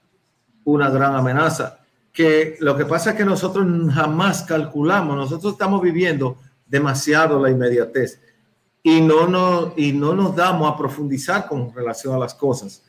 una 0.64 0.90
gran 0.90 1.16
amenaza, 1.16 1.80
que 2.14 2.58
lo 2.60 2.76
que 2.78 2.86
pasa 2.86 3.12
es 3.12 3.16
que 3.16 3.26
nosotros 3.26 3.66
jamás 3.94 4.44
calculamos, 4.44 5.16
nosotros 5.16 5.54
estamos 5.54 5.82
viviendo 5.82 6.38
demasiado 6.68 7.42
la 7.42 7.50
inmediatez 7.50 8.20
y 8.84 9.02
no, 9.02 9.28
no, 9.28 9.74
y 9.76 9.94
no 9.94 10.14
nos 10.14 10.36
damos 10.36 10.72
a 10.72 10.78
profundizar 10.78 11.48
con 11.48 11.74
relación 11.74 12.16
a 12.16 12.20
las 12.20 12.34
cosas. 12.34 12.84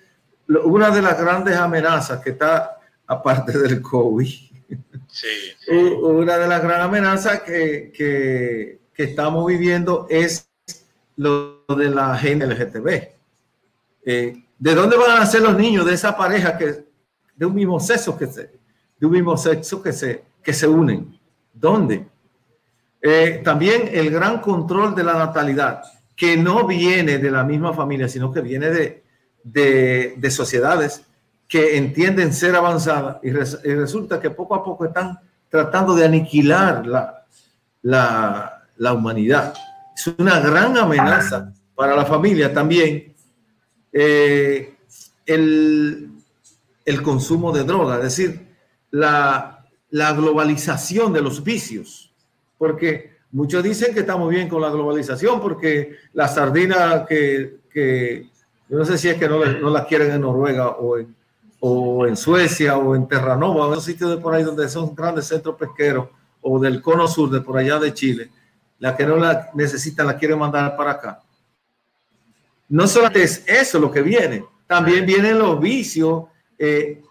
Una 0.64 0.90
de 0.90 1.02
las 1.02 1.20
grandes 1.20 1.56
amenazas 1.56 2.20
que 2.20 2.30
está, 2.30 2.78
aparte 3.06 3.58
del 3.58 3.82
COVID, 3.82 4.28
una 6.02 6.38
de 6.38 6.48
las 6.48 6.62
grandes 6.62 6.86
amenazas 6.86 7.42
que, 7.42 7.92
que, 7.94 8.80
que, 8.94 9.02
estamos 9.04 9.46
viviendo 9.46 10.06
es 10.08 10.48
lo 11.16 11.64
de 11.76 11.90
la 11.90 12.14
agenda 12.14 12.46
LGTB. 12.46 12.88
Eh, 14.04 14.44
¿De 14.58 14.74
dónde 14.74 14.96
van 14.96 15.20
a 15.20 15.26
ser 15.26 15.42
los 15.42 15.56
niños 15.56 15.84
de 15.84 15.94
esa 15.94 16.16
pareja 16.16 16.56
que 16.56 16.84
de 17.36 17.46
un 17.46 17.54
mismo 17.54 17.78
sexo 17.80 18.16
que 18.16 18.26
se, 18.26 18.50
de 18.98 19.06
un 19.06 19.12
mismo 19.12 19.36
sexo 19.36 19.82
que 19.82 19.92
se, 19.92 20.24
que 20.42 20.52
se 20.52 20.66
unen? 20.66 21.18
¿Dónde? 21.52 22.06
Eh, 23.04 23.40
también 23.42 23.90
el 23.92 24.10
gran 24.10 24.40
control 24.40 24.94
de 24.94 25.02
la 25.02 25.14
natalidad, 25.14 25.82
que 26.14 26.36
no 26.36 26.68
viene 26.68 27.18
de 27.18 27.30
la 27.32 27.42
misma 27.42 27.72
familia, 27.72 28.08
sino 28.08 28.30
que 28.30 28.40
viene 28.40 28.70
de, 28.70 29.02
de, 30.16 30.30
sociedades 30.30 31.02
que 31.48 31.76
entienden 31.76 32.32
ser 32.32 32.54
avanzadas 32.54 33.16
y, 33.24 33.30
resulta 33.30 34.20
que 34.20 34.30
poco 34.30 34.54
a 34.54 34.62
poco 34.62 34.84
están 34.84 35.18
tratando 35.48 35.96
de 35.96 36.04
aniquilar 36.04 36.86
la, 36.86 37.26
la, 37.82 38.62
la 38.76 38.92
humanidad. 38.92 39.52
Es 39.96 40.06
una 40.16 40.38
gran 40.38 40.76
amenaza 40.76 41.52
para 41.74 41.96
la 41.96 42.04
familia 42.04 42.54
también 42.54 43.14
eh, 43.92 44.76
el, 45.26 46.08
el, 46.84 47.02
consumo 47.02 47.50
de 47.50 47.64
droga, 47.64 47.96
es 47.96 48.02
decir, 48.04 48.46
la, 48.92 49.66
la 49.90 50.12
globalización 50.12 51.12
de 51.12 51.20
los 51.20 51.42
vicios 51.42 52.11
porque 52.62 53.16
muchos 53.32 53.60
dicen 53.60 53.92
que 53.92 53.98
estamos 53.98 54.30
bien 54.30 54.48
con 54.48 54.62
la 54.62 54.70
globalización, 54.70 55.40
porque 55.40 55.96
la 56.12 56.28
sardina 56.28 57.04
que, 57.04 57.56
que 57.68 58.28
yo 58.68 58.78
no 58.78 58.84
sé 58.84 58.96
si 58.98 59.08
es 59.08 59.16
que 59.16 59.28
no, 59.28 59.44
no 59.44 59.68
la 59.68 59.84
quieren 59.84 60.12
en 60.12 60.20
Noruega 60.20 60.68
o 60.68 60.96
en, 60.96 61.12
o 61.58 62.06
en 62.06 62.16
Suecia 62.16 62.76
o 62.76 62.94
en 62.94 63.08
Terranova, 63.08 63.72
esos 63.72 63.82
sitios 63.82 64.10
de 64.10 64.18
por 64.18 64.32
ahí 64.32 64.44
donde 64.44 64.68
son 64.68 64.94
grandes 64.94 65.26
centros 65.26 65.56
pesqueros, 65.56 66.06
o 66.40 66.60
del 66.60 66.80
cono 66.80 67.08
sur 67.08 67.30
de 67.30 67.40
por 67.40 67.58
allá 67.58 67.80
de 67.80 67.92
Chile, 67.92 68.30
la 68.78 68.96
que 68.96 69.06
no 69.06 69.16
la 69.16 69.50
necesita 69.54 70.04
la 70.04 70.16
quieren 70.16 70.38
mandar 70.38 70.76
para 70.76 70.92
acá. 70.92 71.20
No 72.68 72.86
solamente 72.86 73.24
es 73.24 73.44
eso 73.48 73.80
lo 73.80 73.90
que 73.90 74.02
viene, 74.02 74.44
también 74.68 75.04
vienen 75.04 75.36
los 75.36 75.58
vicios. 75.58 76.26
Eh, 76.56 77.02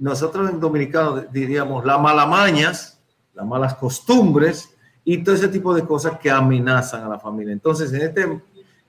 nosotros 0.00 0.50
en 0.50 0.58
dominicano 0.58 1.20
diríamos 1.20 1.84
las 1.84 2.00
malamañas, 2.00 2.98
las 3.32 3.46
malas 3.46 3.74
costumbres, 3.76 4.74
y 5.10 5.24
todo 5.24 5.34
ese 5.34 5.48
tipo 5.48 5.72
de 5.74 5.86
cosas 5.86 6.18
que 6.18 6.30
amenazan 6.30 7.02
a 7.02 7.08
la 7.08 7.18
familia. 7.18 7.54
Entonces, 7.54 7.90
en 7.94 8.02
este, 8.02 8.24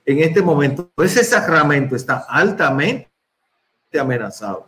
en 0.04 0.18
este 0.18 0.42
momento, 0.42 0.90
ese 0.98 1.24
sacramento 1.24 1.96
está 1.96 2.26
altamente 2.28 3.08
amenazado 3.98 4.66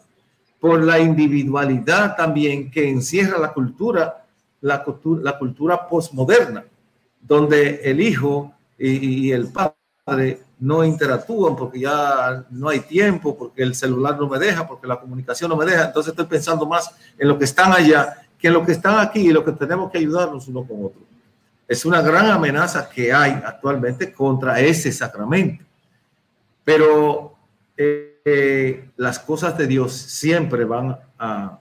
por 0.58 0.82
la 0.82 0.98
individualidad 0.98 2.16
también 2.16 2.70
que 2.70 2.88
encierra 2.88 3.36
la 3.36 3.52
cultura, 3.52 4.24
la 4.62 4.82
cultura, 4.82 5.22
la 5.22 5.38
cultura 5.38 5.86
postmoderna, 5.86 6.64
donde 7.20 7.82
el 7.84 8.00
hijo 8.00 8.54
y, 8.78 9.26
y 9.26 9.32
el 9.32 9.48
padre 9.52 10.40
no 10.58 10.82
interactúan 10.82 11.54
porque 11.54 11.80
ya 11.80 12.46
no 12.48 12.70
hay 12.70 12.80
tiempo, 12.80 13.36
porque 13.36 13.62
el 13.62 13.74
celular 13.74 14.16
no 14.18 14.26
me 14.26 14.38
deja, 14.38 14.66
porque 14.66 14.86
la 14.86 14.98
comunicación 14.98 15.50
no 15.50 15.56
me 15.58 15.66
deja. 15.66 15.84
Entonces 15.84 16.12
estoy 16.12 16.24
pensando 16.24 16.64
más 16.64 16.90
en 17.18 17.28
lo 17.28 17.38
que 17.38 17.44
están 17.44 17.74
allá 17.74 18.16
que 18.38 18.48
en 18.48 18.54
lo 18.54 18.64
que 18.64 18.72
están 18.72 18.98
aquí 18.98 19.28
y 19.28 19.32
lo 19.32 19.44
que 19.44 19.52
tenemos 19.52 19.90
que 19.90 19.98
ayudarnos 19.98 20.48
uno 20.48 20.64
con 20.66 20.86
otro 20.86 21.11
es 21.68 21.84
una 21.84 22.02
gran 22.02 22.26
amenaza 22.26 22.88
que 22.88 23.12
hay 23.12 23.32
actualmente 23.44 24.12
contra 24.12 24.60
ese 24.60 24.92
sacramento. 24.92 25.64
Pero 26.64 27.36
eh, 27.76 28.12
eh, 28.24 28.90
las 28.96 29.18
cosas 29.18 29.58
de 29.58 29.66
Dios 29.66 29.92
siempre 29.92 30.64
van 30.64 30.96
a, 31.18 31.58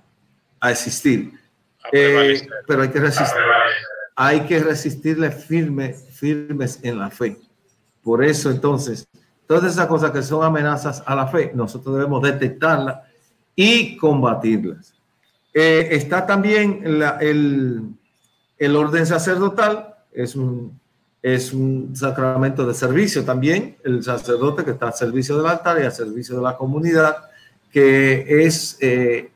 existir. 0.70 1.31
Eh, 1.91 2.48
pero 2.67 2.84
hay 2.84 2.89
que 2.89 3.00
resistir. 3.00 3.41
Hay 4.15 4.41
que 4.41 4.60
resistirle 4.60 5.31
firme, 5.31 5.93
firmes 5.93 6.79
en 6.84 7.00
la 7.00 7.10
fe. 7.10 7.38
Por 8.03 8.24
eso 8.24 8.51
entonces, 8.51 9.08
todas 9.48 9.74
esas 9.74 9.88
cosas 9.88 10.12
que 10.12 10.22
son 10.22 10.43
amenazas 10.43 11.01
a 11.05 11.15
la 11.15 11.27
fe, 11.27 11.51
nosotros 11.55 11.96
debemos 11.96 12.22
detectarlas 12.22 13.00
y 13.55 13.98
combatirlas. 13.98 14.93
Eh, 15.53 15.88
está 15.91 16.25
también 16.27 16.81
el, 16.84 17.96
el 18.58 18.75
orden 18.75 19.05
sacerdotal, 19.08 19.90
es 20.13 20.36
un 20.36 20.80
es 21.22 21.53
un 21.53 21.96
sacramento 21.96 22.65
de 22.65 22.74
servicio 22.74 23.24
también, 23.24 23.77
el 23.84 24.03
sacerdote 24.03 24.63
que 24.63 24.72
está 24.72 24.88
al 24.88 24.94
servicio 24.94 25.38
del 25.38 25.46
altar 25.46 25.80
y 25.80 25.86
al 25.86 25.91
servicio 25.91 26.36
de 26.36 26.41
la 26.41 26.58
comunidad, 26.58 27.18
que 27.72 28.44
es 28.44 28.77
eh, 28.82 29.30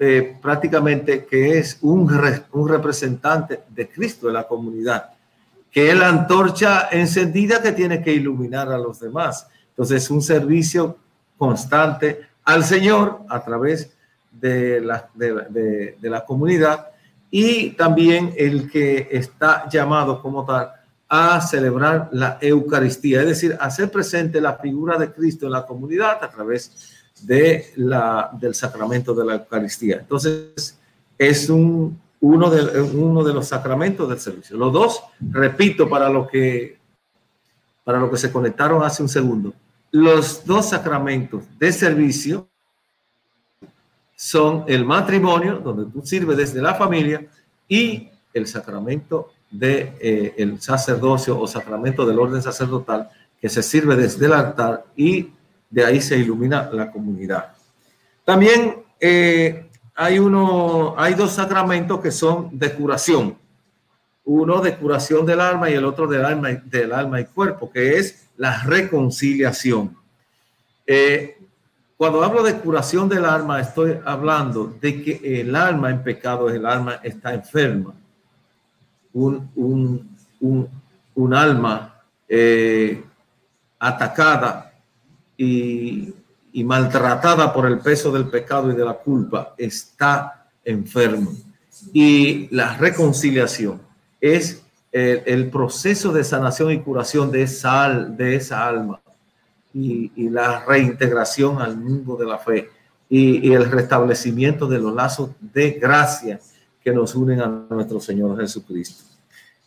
eh, 0.00 0.36
prácticamente 0.42 1.24
que 1.24 1.58
es 1.58 1.78
un, 1.82 2.10
un 2.52 2.68
representante 2.68 3.60
de 3.68 3.88
Cristo 3.88 4.26
de 4.26 4.32
la 4.32 4.48
comunidad, 4.48 5.10
que 5.70 5.90
es 5.90 5.96
la 5.96 6.08
antorcha 6.08 6.88
encendida 6.90 7.62
que 7.62 7.72
tiene 7.72 8.02
que 8.02 8.12
iluminar 8.12 8.72
a 8.72 8.78
los 8.78 8.98
demás. 8.98 9.46
Entonces, 9.70 10.02
es 10.02 10.10
un 10.10 10.22
servicio 10.22 10.98
constante 11.38 12.20
al 12.44 12.64
Señor 12.64 13.20
a 13.28 13.42
través 13.44 13.90
de 14.32 14.80
la, 14.80 15.08
de 15.14 15.96
la 16.02 16.24
comunidad 16.24 16.91
y 17.34 17.70
también 17.70 18.34
el 18.36 18.70
que 18.70 19.08
está 19.10 19.66
llamado 19.68 20.20
como 20.20 20.44
tal 20.44 20.70
a 21.08 21.40
celebrar 21.40 22.10
la 22.12 22.36
Eucaristía, 22.40 23.22
es 23.22 23.26
decir, 23.26 23.56
hacer 23.58 23.90
presente 23.90 24.38
la 24.38 24.58
figura 24.58 24.98
de 24.98 25.10
Cristo 25.10 25.46
en 25.46 25.52
la 25.52 25.66
comunidad 25.66 26.22
a 26.22 26.30
través 26.30 26.92
de 27.22 27.72
la, 27.76 28.30
del 28.38 28.54
sacramento 28.54 29.14
de 29.14 29.24
la 29.24 29.34
Eucaristía. 29.34 29.96
Entonces, 30.00 30.78
es 31.16 31.48
un, 31.48 31.98
uno, 32.20 32.50
de, 32.50 32.80
uno 32.82 33.24
de 33.24 33.32
los 33.32 33.48
sacramentos 33.48 34.08
del 34.10 34.20
servicio. 34.20 34.58
Los 34.58 34.72
dos, 34.72 35.02
repito, 35.20 35.88
para 35.88 36.10
lo 36.10 36.26
que 36.26 36.80
para 37.84 37.98
lo 37.98 38.10
que 38.10 38.16
se 38.16 38.30
conectaron 38.30 38.84
hace 38.84 39.02
un 39.02 39.08
segundo, 39.08 39.52
los 39.90 40.44
dos 40.44 40.68
sacramentos 40.68 41.42
de 41.58 41.72
servicio 41.72 42.48
son 44.22 44.62
el 44.68 44.84
matrimonio, 44.84 45.58
donde 45.58 45.90
tú 45.90 46.06
sirves 46.06 46.36
desde 46.36 46.62
la 46.62 46.76
familia, 46.76 47.26
y 47.66 48.08
el 48.32 48.46
sacramento 48.46 49.32
de 49.50 49.94
eh, 50.00 50.56
sacerdocio 50.60 51.40
o 51.40 51.48
sacramento 51.48 52.06
del 52.06 52.20
orden 52.20 52.40
sacerdotal 52.40 53.10
que 53.40 53.48
se 53.48 53.64
sirve 53.64 53.96
desde 53.96 54.26
el 54.26 54.32
altar 54.32 54.84
y 54.94 55.30
de 55.68 55.84
ahí 55.84 56.00
se 56.00 56.16
ilumina 56.16 56.70
la 56.72 56.92
comunidad. 56.92 57.48
También 58.24 58.84
eh, 59.00 59.68
hay, 59.92 60.20
uno, 60.20 60.94
hay 60.96 61.14
dos 61.14 61.32
sacramentos 61.32 61.98
que 62.00 62.12
son 62.12 62.56
de 62.56 62.72
curación. 62.72 63.36
Uno 64.24 64.60
de 64.60 64.76
curación 64.76 65.26
del 65.26 65.40
alma 65.40 65.68
y 65.68 65.74
el 65.74 65.84
otro 65.84 66.06
del 66.06 66.24
alma, 66.24 66.50
del 66.50 66.92
alma 66.92 67.20
y 67.20 67.24
cuerpo, 67.24 67.72
que 67.72 67.98
es 67.98 68.28
la 68.36 68.62
reconciliación. 68.62 69.96
Eh, 70.86 71.41
cuando 72.02 72.24
hablo 72.24 72.42
de 72.42 72.58
curación 72.58 73.08
del 73.08 73.24
alma, 73.24 73.60
estoy 73.60 73.96
hablando 74.04 74.76
de 74.80 75.04
que 75.04 75.40
el 75.40 75.54
alma 75.54 75.88
en 75.88 76.02
pecado, 76.02 76.50
el 76.50 76.66
alma 76.66 76.98
está 77.00 77.32
enferma 77.32 77.94
un, 79.12 79.48
un, 81.14 81.32
alma 81.32 82.02
eh, 82.28 83.04
atacada 83.78 84.72
y, 85.36 86.12
maltratada 86.64 87.52
por 87.52 87.66
el 87.66 87.78
peso 87.78 88.10
del 88.10 88.26
pecado 88.26 88.72
y 88.72 88.74
de 88.74 88.84
la 88.84 88.94
culpa 88.94 89.54
está 89.56 90.48
enfermo. 90.64 91.30
Y 91.92 92.48
la 92.52 92.76
reconciliación 92.78 93.80
es 94.20 94.60
el, 94.90 95.48
proceso 95.50 96.12
de 96.12 96.24
sanación 96.24 96.72
y 96.72 96.80
curación 96.80 97.30
de 97.30 97.42
esa, 97.42 97.88
de 97.90 98.34
esa 98.34 98.66
alma 98.66 99.01
y, 99.74 100.28
la 100.28 100.64
reintegración 100.64 101.60
al 101.60 101.76
mundo 101.76 102.16
de 102.16 102.26
la 102.26 102.38
fe 102.38 102.70
y, 103.08 103.48
y, 103.48 103.52
el 103.52 103.70
restablecimiento 103.70 104.66
de 104.66 104.78
los 104.78 104.94
lazos 104.94 105.30
de 105.40 105.72
gracia 105.72 106.40
que 106.82 106.92
nos 106.92 107.14
unen 107.14 107.40
a 107.40 107.46
nuestro 107.46 108.00
Señor 108.00 108.38
Jesucristo. 108.40 109.04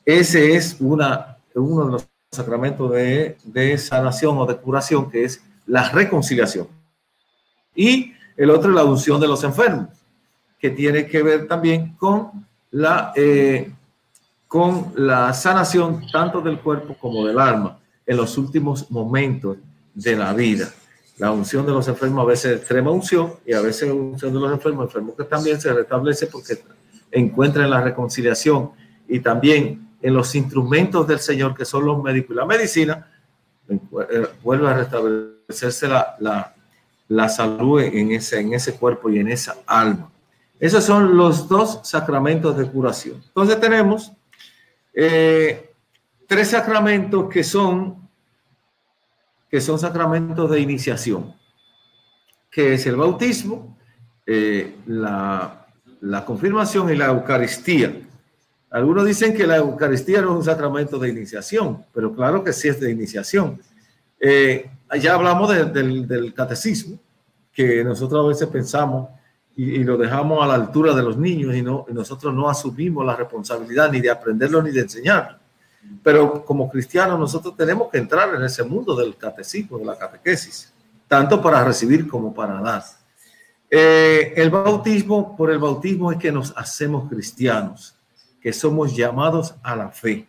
Ese 0.06 0.56
es 0.56 0.78
una, 0.80 1.38
uno 1.56 1.86
de 1.86 1.92
los 1.94 2.08
sacramentos 2.32 2.92
de, 2.92 3.38
de 3.44 3.78
sanación 3.78 4.38
o 4.38 4.46
de 4.46 4.58
curación, 4.58 5.10
que 5.10 5.24
es 5.24 5.42
la 5.66 5.90
reconciliación. 5.90 6.68
Y 7.74 8.14
el 8.38 8.50
otro 8.50 8.70
es 8.70 8.76
la 8.76 8.84
unción 8.84 9.20
de 9.20 9.28
los 9.28 9.44
enfermos, 9.44 9.90
que 10.60 10.70
tiene 10.70 11.08
que 11.08 11.24
ver 11.24 11.48
también 11.48 11.96
con 11.96 12.46
la, 12.72 13.14
eh, 13.16 13.72
con 14.48 14.94
la 14.96 15.34
sanación 15.34 16.02
tanto 16.12 16.42
del 16.42 16.60
cuerpo 16.60 16.96
como 17.00 17.26
del 17.26 17.40
alma 17.40 17.80
en 18.06 18.18
los 18.18 18.38
últimos 18.38 18.90
momentos 18.92 19.58
de 19.96 20.16
la 20.16 20.34
vida. 20.34 20.72
La 21.18 21.32
unción 21.32 21.66
de 21.66 21.72
los 21.72 21.88
enfermos 21.88 22.24
a 22.24 22.28
veces 22.28 22.58
extrema 22.58 22.92
unción 22.92 23.36
y 23.46 23.54
a 23.54 23.62
veces 23.62 23.90
unción 23.90 24.34
de 24.34 24.40
los 24.40 24.52
enfermos, 24.52 24.86
enfermos 24.86 25.16
que 25.16 25.24
también 25.24 25.60
se 25.60 25.74
restablece 25.74 26.28
porque 26.28 26.60
encuentran 27.12 27.70
la 27.70 27.82
reconciliación 27.82 28.72
y 29.08 29.22
también 29.22 29.88
en 30.02 30.14
los 30.14 30.36
instrumentos 30.36 31.08
del 31.08 31.20
Señor, 31.20 31.56
que 31.56 31.66
son 31.66 31.86
los 31.86 32.04
médicos 32.04 32.36
y 32.36 32.38
la 32.38 32.46
medicina, 32.46 33.08
vuelve 34.44 34.70
a 34.70 34.74
restablecerse 34.74 35.88
la, 35.88 36.54
la, 37.08 37.30
salud 37.30 37.82
en 37.82 38.12
ese, 38.12 38.40
en 38.40 38.54
ese 38.54 38.76
cuerpo 38.76 39.10
y 39.10 39.20
en 39.20 39.30
esa 39.30 39.56
alma. 39.66 40.12
Esos 40.60 40.84
son 40.84 41.18
los 41.18 41.48
dos 41.48 41.80
sacramentos 41.84 42.58
de 42.58 42.70
curación. 42.70 43.22
Entonces 43.26 43.60
tenemos 43.60 44.12
eh, 44.94 45.72
tres 46.28 46.50
sacramentos 46.50 47.30
que 47.30 47.44
son, 47.44 48.05
que 49.50 49.62
son 49.62 49.80
sacramentos 49.80 50.50
de 50.50 50.60
iniciación, 50.60 51.34
que 52.52 52.74
es 52.74 52.86
el 52.86 52.96
bautismo, 52.96 53.78
eh, 54.26 54.76
la, 54.88 55.68
la 56.02 56.26
confirmación 56.26 56.92
y 56.92 56.96
la 56.96 57.08
Eucaristía. 57.08 57.94
Algunos 58.70 59.06
dicen 59.06 59.34
que 59.34 59.48
la 59.48 59.58
Eucaristía 59.58 60.22
no 60.22 60.32
es 60.32 60.38
un 60.38 60.44
sacramento 60.44 61.00
de 61.00 61.10
iniciación, 61.10 61.86
pero 61.94 62.14
claro 62.14 62.44
que 62.44 62.54
sí 62.54 62.68
es 62.68 62.80
de 62.80 62.92
iniciación. 62.92 63.60
Eh, 64.20 64.70
ya 65.02 65.14
hablamos 65.14 65.50
del, 65.74 66.34
catecismo, 66.34 67.00
que 67.52 67.84
nosotros 67.84 68.26
a 68.26 68.28
veces 68.28 68.48
pensamos 68.48 69.10
y, 69.56 69.84
lo 69.84 69.98
dejamos 69.98 70.44
a 70.44 70.48
la 70.48 70.56
altura 70.56 70.94
de 70.94 71.04
los 71.04 71.18
niños 71.18 71.56
y, 71.56 71.62
no, 71.62 71.86
nosotros 71.90 72.34
no 72.34 72.50
asumimos 72.50 73.06
la 73.06 73.16
responsabilidad 73.16 73.92
ni 73.92 74.02
de 74.02 74.10
aprenderlo 74.10 74.62
ni 74.62 74.72
de 74.72 74.82
enseñarlo. 74.82 75.38
Pero 76.04 76.46
como 76.46 76.70
cristianos 76.70 77.20
nosotros 77.20 77.56
tenemos 77.56 77.90
que 77.90 77.98
entrar 77.98 78.34
en 78.36 78.44
ese 78.44 78.64
mundo 78.64 78.96
del 78.96 79.16
catecismo, 79.18 79.78
de 79.78 79.86
la 79.86 79.98
catequesis, 79.98 80.74
tanto 81.08 81.42
para 81.42 81.64
recibir 81.64 82.08
como 82.08 82.34
para 82.34 82.62
dar. 82.62 82.84
Eh, 83.70 84.34
el 84.36 84.50
bautismo, 84.50 85.36
por 85.36 85.52
el 85.52 85.58
bautismo 85.58 86.12
es 86.12 86.18
que 86.18 86.32
nos 86.32 86.54
hacemos 86.56 87.10
cristianos 87.10 87.96
que 88.46 88.54
somos 88.54 88.96
llamados 88.96 89.56
a 89.64 89.76
la 89.76 89.90
fe. 89.90 90.28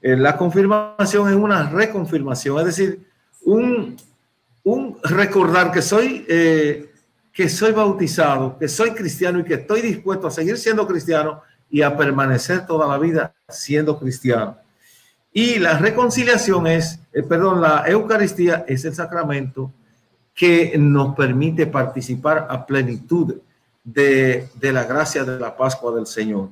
Eh, 0.00 0.16
la 0.16 0.34
confirmación 0.38 1.28
es 1.28 1.34
una 1.34 1.68
reconfirmación, 1.68 2.58
es 2.60 2.64
decir, 2.64 3.06
un, 3.42 3.98
recordar 5.02 5.70
que 5.70 5.82
soy, 5.82 6.24
eh, 6.26 6.90
que 7.30 7.50
soy 7.50 7.72
bautizado, 7.72 8.56
que 8.58 8.66
soy 8.66 8.92
cristiano 8.92 9.40
y 9.40 9.44
que 9.44 9.54
estoy 9.54 9.82
dispuesto 9.82 10.26
a 10.26 10.30
seguir 10.30 10.56
siendo 10.56 10.86
cristiano 10.86 11.42
y 11.68 11.82
a 11.82 11.94
permanecer 11.94 12.64
toda 12.64 12.88
la 12.88 12.96
vida 12.96 13.34
siendo 13.46 13.98
cristiano. 13.98 14.56
Y 15.32 15.58
la 15.58 15.78
reconciliación 15.78 16.66
es, 16.66 16.98
eh, 17.12 17.22
perdón, 17.22 17.60
la 17.60 17.84
Eucaristía 17.86 18.64
es 18.66 18.84
el 18.84 18.94
sacramento 18.94 19.72
que 20.34 20.76
nos 20.78 21.14
permite 21.14 21.66
participar 21.66 22.46
a 22.48 22.66
plenitud 22.66 23.36
de, 23.84 24.48
de 24.54 24.72
la 24.72 24.84
gracia 24.84 25.24
de 25.24 25.38
la 25.38 25.56
Pascua 25.56 25.94
del 25.94 26.06
Señor. 26.06 26.48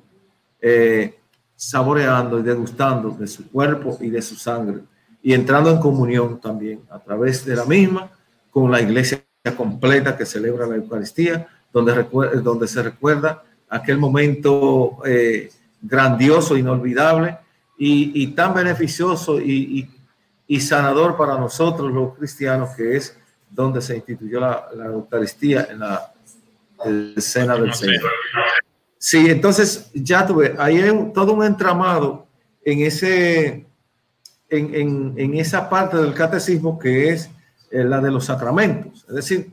Eh, 0.60 1.14
saboreando 1.58 2.38
y 2.38 2.42
degustando 2.44 3.10
de 3.10 3.26
su 3.26 3.50
cuerpo 3.50 3.98
y 4.00 4.10
de 4.10 4.22
su 4.22 4.36
sangre 4.36 4.78
y 5.20 5.34
entrando 5.34 5.70
en 5.70 5.78
comunión 5.78 6.40
también 6.40 6.82
a 6.88 7.00
través 7.00 7.44
de 7.44 7.56
la 7.56 7.64
misma 7.64 8.12
con 8.48 8.70
la 8.70 8.80
iglesia 8.80 9.24
completa 9.56 10.16
que 10.16 10.24
celebra 10.24 10.68
la 10.68 10.76
Eucaristía, 10.76 11.48
donde, 11.72 12.06
donde 12.44 12.68
se 12.68 12.80
recuerda 12.80 13.42
aquel 13.68 13.98
momento 13.98 14.98
eh, 15.04 15.50
grandioso, 15.82 16.56
inolvidable 16.56 17.36
y, 17.78 18.26
tan 18.28 18.54
beneficioso 18.54 19.40
y, 19.40 19.88
sanador 20.60 21.16
para 21.16 21.38
nosotros 21.38 21.92
los 21.92 22.16
cristianos, 22.16 22.70
que 22.76 22.96
es 22.96 23.16
donde 23.50 23.80
se 23.80 23.96
instituyó 23.96 24.40
la, 24.40 24.68
Eucaristía 24.86 25.68
en 25.70 25.78
la 25.80 26.12
escena 27.16 27.56
del 27.56 27.72
Señor. 27.72 28.10
Sí, 28.98 29.30
entonces 29.30 29.90
ya 29.94 30.26
tuve, 30.26 30.56
ahí 30.58 30.78
hay 30.78 31.12
todo 31.14 31.32
un 31.32 31.44
entramado 31.44 32.26
en, 32.64 32.80
ese, 32.80 33.64
en, 34.48 35.34
esa 35.34 35.70
parte 35.70 35.96
del 35.96 36.14
catecismo 36.14 36.78
que 36.78 37.10
es 37.10 37.30
eh, 37.70 37.84
la 37.84 38.00
de 38.00 38.10
los 38.10 38.24
sacramentos. 38.24 39.04
Es 39.08 39.14
decir, 39.14 39.50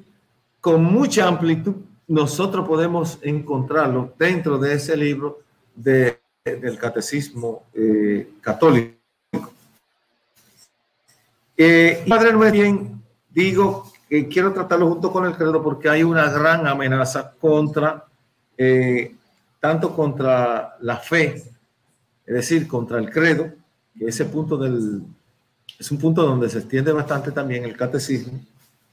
con 0.60 0.84
mucha 0.84 1.28
amplitud 1.28 1.76
nosotros 2.08 2.68
podemos 2.68 3.20
encontrarlo 3.22 4.14
dentro 4.18 4.58
de 4.58 4.74
ese 4.74 4.98
libro 4.98 5.42
de, 5.76 6.20
del 6.46 6.78
catecismo 6.78 7.64
eh, 7.74 8.34
católico. 8.40 8.94
Eh, 11.58 12.06
Padre 12.08 12.52
bien, 12.52 13.02
digo 13.32 13.92
que 14.08 14.28
quiero 14.28 14.54
tratarlo 14.54 14.88
junto 14.90 15.12
con 15.12 15.26
el 15.26 15.36
credo 15.36 15.64
porque 15.64 15.90
hay 15.90 16.04
una 16.04 16.30
gran 16.30 16.68
amenaza 16.68 17.32
contra, 17.42 18.06
eh, 18.56 19.16
tanto 19.60 19.96
contra 19.96 20.78
la 20.82 20.98
fe, 20.98 21.44
es 22.28 22.34
decir, 22.34 22.68
contra 22.68 23.00
el 23.00 23.10
credo, 23.10 23.52
ese 24.00 24.26
punto 24.26 24.56
del, 24.56 25.02
es 25.80 25.90
un 25.90 25.98
punto 25.98 26.22
donde 26.22 26.48
se 26.48 26.60
extiende 26.60 26.92
bastante 26.92 27.32
también 27.32 27.64
el 27.64 27.76
catecismo, 27.76 28.40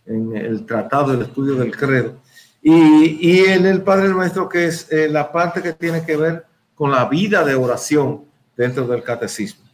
en 0.06 0.34
el 0.34 0.64
tratado, 0.64 1.12
el 1.12 1.20
estudio 1.20 1.56
del 1.56 1.76
credo, 1.76 2.14
y, 2.62 3.40
en 3.44 3.66
el 3.66 3.82
Padre 3.82 4.08
Nuestro, 4.08 4.48
que 4.48 4.68
es 4.68 4.88
la 5.10 5.30
parte 5.30 5.60
que 5.60 5.74
tiene 5.74 6.06
que 6.06 6.16
ver 6.16 6.51
con 6.74 6.90
la 6.90 7.06
vida 7.06 7.44
de 7.44 7.54
oración 7.54 8.24
dentro 8.56 8.86
del 8.86 9.02
catecismo, 9.02 9.64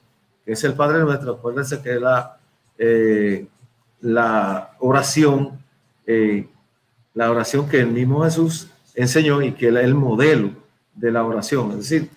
es 0.47 0.65
el 0.65 0.75
Padre 0.75 1.01
Nuestro. 1.01 1.35
Acuérdense 1.35 1.83
que 1.83 1.95
la, 2.01 2.39
eh, 2.79 3.47
la 4.01 4.73
oración, 4.79 5.59
eh, 6.07 6.47
la 7.15 7.31
oración 7.31 7.69
que 7.69 7.81
el 7.81 7.89
mismo 7.89 8.25
Jesús 8.25 8.69
enseñó 8.95 9.43
y 9.43 9.53
que 9.53 9.69
es 9.69 9.77
el 9.77 9.95
modelo 9.95 10.53
de 10.95 11.11
la 11.11 11.25
oración. 11.25 11.73
Es 11.73 11.77
decir, 11.79 12.11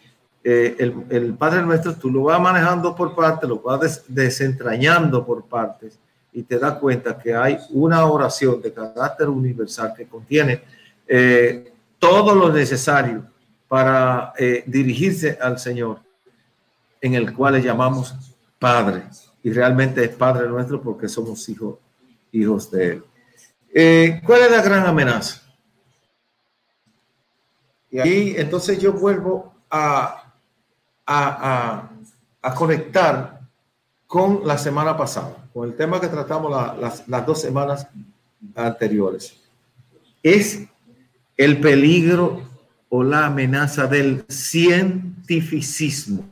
el, 0.44 1.06
el, 1.10 1.34
Padre 1.36 1.62
Nuestro 1.62 1.94
tú 1.96 2.10
lo 2.10 2.24
vas 2.24 2.42
manejando 2.42 2.96
por 2.96 3.14
partes, 3.14 3.48
lo 3.48 3.60
vas 3.60 4.04
desentrañando 4.08 5.26
por 5.26 5.46
partes 5.46 6.00
y 6.34 6.44
te 6.44 6.58
das 6.58 6.74
cuenta 6.76 7.18
que 7.18 7.36
hay 7.36 7.58
una 7.72 8.06
oración 8.06 8.62
de 8.62 8.72
carácter 8.72 9.28
universal 9.30 9.94
que 9.96 10.08
contiene 10.08 10.62
eh, 11.08 11.74
todo 12.00 12.34
lo 12.34 12.52
necesario 12.52 13.26
para 13.72 14.34
eh, 14.38 14.66
dirigirse 14.68 15.38
al 15.40 15.58
Señor, 15.58 16.02
en 17.00 17.14
el 17.14 17.34
cual 17.34 17.54
le 17.54 17.62
llamamos 17.62 18.14
Padre. 18.60 19.04
Y 19.44 19.50
realmente 19.50 20.04
es 20.04 20.10
Padre 20.10 20.50
nuestro 20.50 20.82
porque 20.82 21.08
somos 21.08 21.48
hijos, 21.48 21.78
hijos 22.34 22.70
de 22.70 22.88
Él. 22.90 23.04
Eh, 23.74 24.22
¿Cuál 24.26 24.42
es 24.42 24.52
la 24.52 24.62
gran 24.62 24.86
amenaza? 24.86 25.42
Y 27.90 28.36
entonces 28.36 28.78
yo 28.78 28.92
vuelvo 28.92 29.54
a, 29.70 30.34
a, 31.08 31.90
a 32.42 32.54
conectar 32.54 33.40
con 34.06 34.46
la 34.46 34.58
semana 34.58 34.98
pasada, 34.98 35.48
con 35.54 35.70
el 35.70 35.78
tema 35.78 36.02
que 36.02 36.10
tratamos 36.10 36.52
las, 36.78 37.08
las 37.08 37.26
dos 37.26 37.40
semanas 37.40 37.88
anteriores. 38.54 39.34
Es 40.22 40.68
el 41.38 41.62
peligro 41.62 42.51
o 42.92 43.04
la 43.04 43.26
amenaza 43.26 43.88
del 43.88 44.24
cientificismo. 44.30 46.30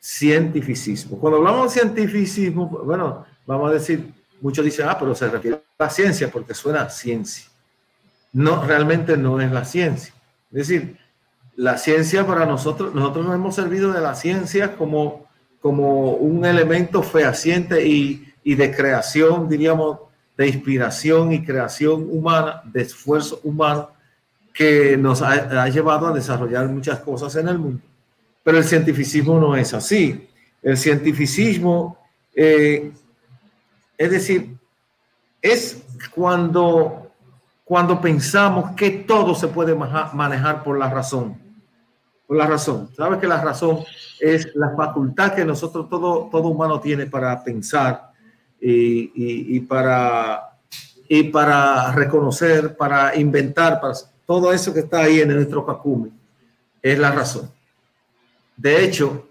Cientificismo. 0.00 1.18
Cuando 1.18 1.38
hablamos 1.38 1.74
de 1.74 1.80
cientificismo, 1.80 2.68
bueno, 2.68 3.26
vamos 3.44 3.70
a 3.70 3.74
decir, 3.74 4.12
muchos 4.40 4.64
dicen, 4.64 4.86
ah, 4.88 4.96
pero 4.98 5.14
se 5.14 5.28
refiere 5.28 5.56
a 5.56 5.84
la 5.84 5.90
ciencia 5.90 6.30
porque 6.30 6.54
suena 6.54 6.82
a 6.82 6.90
ciencia. 6.90 7.46
No, 8.32 8.64
realmente 8.64 9.16
no 9.16 9.40
es 9.40 9.50
la 9.50 9.64
ciencia. 9.64 10.14
Es 10.52 10.68
decir, 10.68 10.96
la 11.56 11.78
ciencia 11.78 12.24
para 12.24 12.46
nosotros, 12.46 12.94
nosotros 12.94 13.24
nos 13.24 13.34
hemos 13.34 13.54
servido 13.54 13.92
de 13.92 14.00
la 14.00 14.14
ciencia 14.14 14.76
como 14.76 15.26
como 15.66 16.12
un 16.12 16.44
elemento 16.44 17.02
fehaciente 17.02 17.84
y, 17.84 18.32
y 18.44 18.54
de 18.54 18.70
creación, 18.70 19.48
diríamos, 19.48 19.98
de 20.36 20.46
inspiración 20.46 21.32
y 21.32 21.44
creación 21.44 22.06
humana, 22.08 22.62
de 22.66 22.82
esfuerzo 22.82 23.40
humano, 23.42 23.90
que 24.56 24.96
nos 24.96 25.22
ha, 25.22 25.68
llevado 25.68 26.06
a 26.06 26.12
desarrollar 26.12 26.68
muchas 26.68 27.00
cosas 27.00 27.36
en 27.36 27.48
el 27.48 27.58
mundo. 27.58 27.82
Pero 28.42 28.58
el 28.58 28.64
cientificismo 28.64 29.38
no 29.38 29.54
es 29.56 29.74
así. 29.74 30.28
El 30.62 30.76
cientificismo, 30.76 31.98
eh, 32.34 32.90
es 33.98 34.10
decir, 34.10 34.56
es 35.42 35.82
cuando, 36.14 37.10
cuando 37.64 38.00
pensamos 38.00 38.72
que 38.72 38.90
todo 38.90 39.34
se 39.34 39.48
puede 39.48 39.74
manejar 39.74 40.62
por 40.62 40.78
la 40.78 40.88
razón 40.88 41.46
por 42.26 42.36
la 42.36 42.46
razón. 42.46 42.90
Sabes 42.96 43.18
que 43.20 43.26
la 43.26 43.40
razón 43.40 43.78
es 44.20 44.54
la 44.54 44.74
facultad 44.74 45.34
que 45.34 45.44
nosotros, 45.44 45.88
todo, 45.88 46.28
todo 46.30 46.48
humano 46.48 46.80
tiene 46.80 47.06
para 47.06 47.42
pensar 47.42 48.10
y, 48.60 49.60
para, 49.60 50.58
y 51.08 51.24
para 51.24 51.92
reconocer, 51.92 52.76
para 52.76 53.14
inventar, 53.16 53.80
para 53.80 53.94
todo 54.26 54.52
eso 54.52 54.74
que 54.74 54.80
está 54.80 55.02
ahí 55.02 55.20
en 55.20 55.32
nuestro 55.32 55.64
cacume, 55.64 56.10
es 56.82 56.98
la 56.98 57.12
razón. 57.12 57.50
De 58.56 58.84
hecho, 58.84 59.28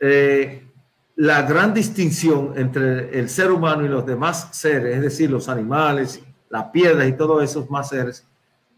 eh, 0.00 0.64
la 1.16 1.42
gran 1.42 1.74
distinción 1.74 2.52
entre 2.56 3.18
el 3.18 3.28
ser 3.28 3.50
humano 3.50 3.84
y 3.84 3.88
los 3.88 4.06
demás 4.06 4.50
seres, 4.52 4.96
es 4.96 5.02
decir, 5.02 5.30
los 5.30 5.48
animales, 5.48 6.20
las 6.48 6.64
piedras 6.66 7.08
y 7.08 7.12
todos 7.12 7.42
esos 7.42 7.68
más 7.70 7.88
seres, 7.88 8.24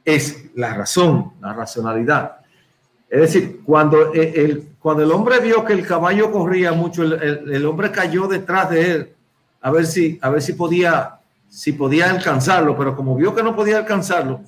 es 0.05 0.47
la 0.55 0.75
razón, 0.75 1.33
la 1.41 1.53
racionalidad. 1.53 2.37
Es 3.11 3.21
decir, 3.21 3.61
cuando 3.65 4.13
el, 4.13 4.71
cuando 4.79 5.03
el 5.03 5.13
hombre 5.13 5.41
vio 5.41 5.65
que 5.65 5.73
el 5.73 5.87
caballo 5.87 6.31
corría 6.31 6.73
mucho, 6.73 7.03
el, 7.03 7.67
hombre 7.67 7.91
cayó 7.91 8.27
detrás 8.27 8.71
de 8.71 8.91
él 8.91 9.13
a 9.61 9.71
ver 9.71 9.85
si, 9.85 10.19
a 10.23 10.31
ver 10.31 10.41
si 10.41 10.55
podía, 10.55 11.19
si 11.49 11.73
podía 11.73 12.09
alcanzarlo, 12.09 12.77
pero 12.79 12.97
como 12.97 13.17
vio 13.17 13.35
que 13.35 13.43
no 13.43 13.55
podía 13.55 13.79
alcanzarlo, 13.79 14.41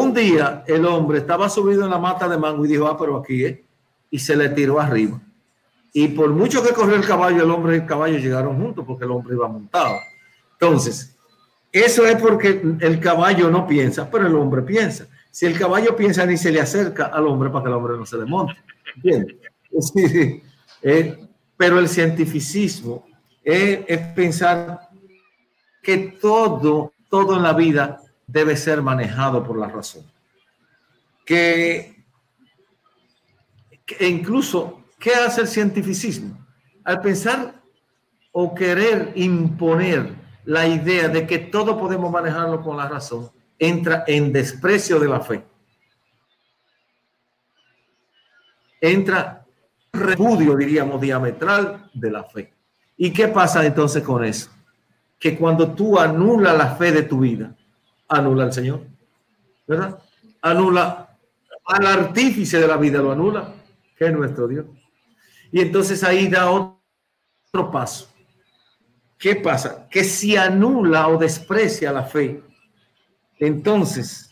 un 0.00 0.14
día 0.14 0.64
el 0.66 0.84
hombre 0.86 1.18
estaba 1.18 1.48
subido 1.48 1.84
en 1.84 1.90
la 1.90 1.98
mata 1.98 2.28
de 2.28 2.36
mango 2.36 2.64
y 2.64 2.68
dijo, 2.68 2.86
ah, 2.86 2.98
pero 2.98 3.18
aquí 3.18 3.60
y 4.10 4.18
se 4.18 4.36
le 4.36 4.48
tiró 4.50 4.80
arriba. 4.80 5.20
Y 5.92 6.08
por 6.08 6.30
mucho 6.30 6.62
que 6.62 6.72
corrió 6.72 6.96
el 6.96 7.06
caballo, 7.06 7.44
el 7.44 7.50
hombre 7.50 7.76
y 7.76 7.80
el 7.80 7.86
caballo 7.86 8.18
llegaron 8.18 8.60
juntos 8.60 8.84
porque 8.86 9.04
el 9.04 9.10
hombre 9.12 9.34
iba 9.34 9.48
montado. 9.48 9.96
Entonces, 10.52 11.16
eso 11.70 12.06
es 12.06 12.16
porque 12.16 12.62
el 12.80 13.00
caballo 13.00 13.50
no 13.50 13.66
piensa, 13.66 14.08
pero 14.10 14.26
el 14.26 14.34
hombre 14.34 14.62
piensa. 14.62 15.06
Si 15.30 15.46
el 15.46 15.58
caballo 15.58 15.96
piensa 15.96 16.24
ni 16.26 16.36
se 16.36 16.52
le 16.52 16.60
acerca 16.60 17.06
al 17.06 17.26
hombre 17.26 17.50
para 17.50 17.64
que 17.64 17.68
el 17.68 17.74
hombre 17.74 17.96
no 17.96 18.06
se 18.06 18.18
le 18.18 18.24
monte. 18.24 18.54
Eh, 20.86 21.18
pero 21.56 21.78
el 21.78 21.88
cientificismo 21.88 23.06
es, 23.42 23.80
es, 23.86 23.98
pensar 24.08 24.80
que 25.82 26.18
todo, 26.20 26.92
todo 27.08 27.36
en 27.36 27.42
la 27.42 27.54
vida 27.54 28.03
debe 28.34 28.56
ser 28.56 28.82
manejado 28.82 29.44
por 29.44 29.56
la 29.56 29.68
razón. 29.68 30.04
Que, 31.24 32.04
que 33.86 34.08
incluso, 34.08 34.82
¿qué 34.98 35.14
hace 35.14 35.42
el 35.42 35.46
cientificismo? 35.46 36.44
Al 36.82 37.00
pensar 37.00 37.62
o 38.32 38.52
querer 38.52 39.12
imponer 39.14 40.16
la 40.44 40.66
idea 40.66 41.06
de 41.06 41.28
que 41.28 41.38
todo 41.38 41.78
podemos 41.78 42.10
manejarlo 42.10 42.60
con 42.60 42.76
la 42.76 42.88
razón, 42.88 43.30
entra 43.56 44.02
en 44.08 44.32
desprecio 44.32 44.98
de 44.98 45.08
la 45.08 45.20
fe. 45.20 45.44
Entra 48.80 49.46
repudio, 49.92 50.56
diríamos, 50.56 51.00
diametral 51.00 51.88
de 51.94 52.10
la 52.10 52.24
fe. 52.24 52.52
¿Y 52.96 53.12
qué 53.12 53.28
pasa 53.28 53.64
entonces 53.64 54.02
con 54.02 54.24
eso? 54.24 54.50
Que 55.20 55.38
cuando 55.38 55.72
tú 55.72 56.00
anulas 56.00 56.58
la 56.58 56.74
fe 56.74 56.90
de 56.90 57.04
tu 57.04 57.20
vida, 57.20 57.56
anula 58.14 58.44
al 58.44 58.52
Señor, 58.52 58.82
¿verdad? 59.66 59.98
Anula 60.42 61.18
al 61.64 61.86
artífice 61.86 62.58
de 62.58 62.68
la 62.68 62.76
vida, 62.76 63.00
lo 63.00 63.12
anula, 63.12 63.54
que 63.96 64.06
es 64.06 64.12
nuestro 64.12 64.46
Dios. 64.48 64.66
Y 65.50 65.60
entonces 65.60 66.02
ahí 66.04 66.28
da 66.28 66.50
otro 66.50 67.70
paso. 67.70 68.10
¿Qué 69.18 69.36
pasa? 69.36 69.88
Que 69.88 70.04
si 70.04 70.36
anula 70.36 71.08
o 71.08 71.16
desprecia 71.16 71.92
la 71.92 72.02
fe, 72.02 72.42
entonces, 73.38 74.30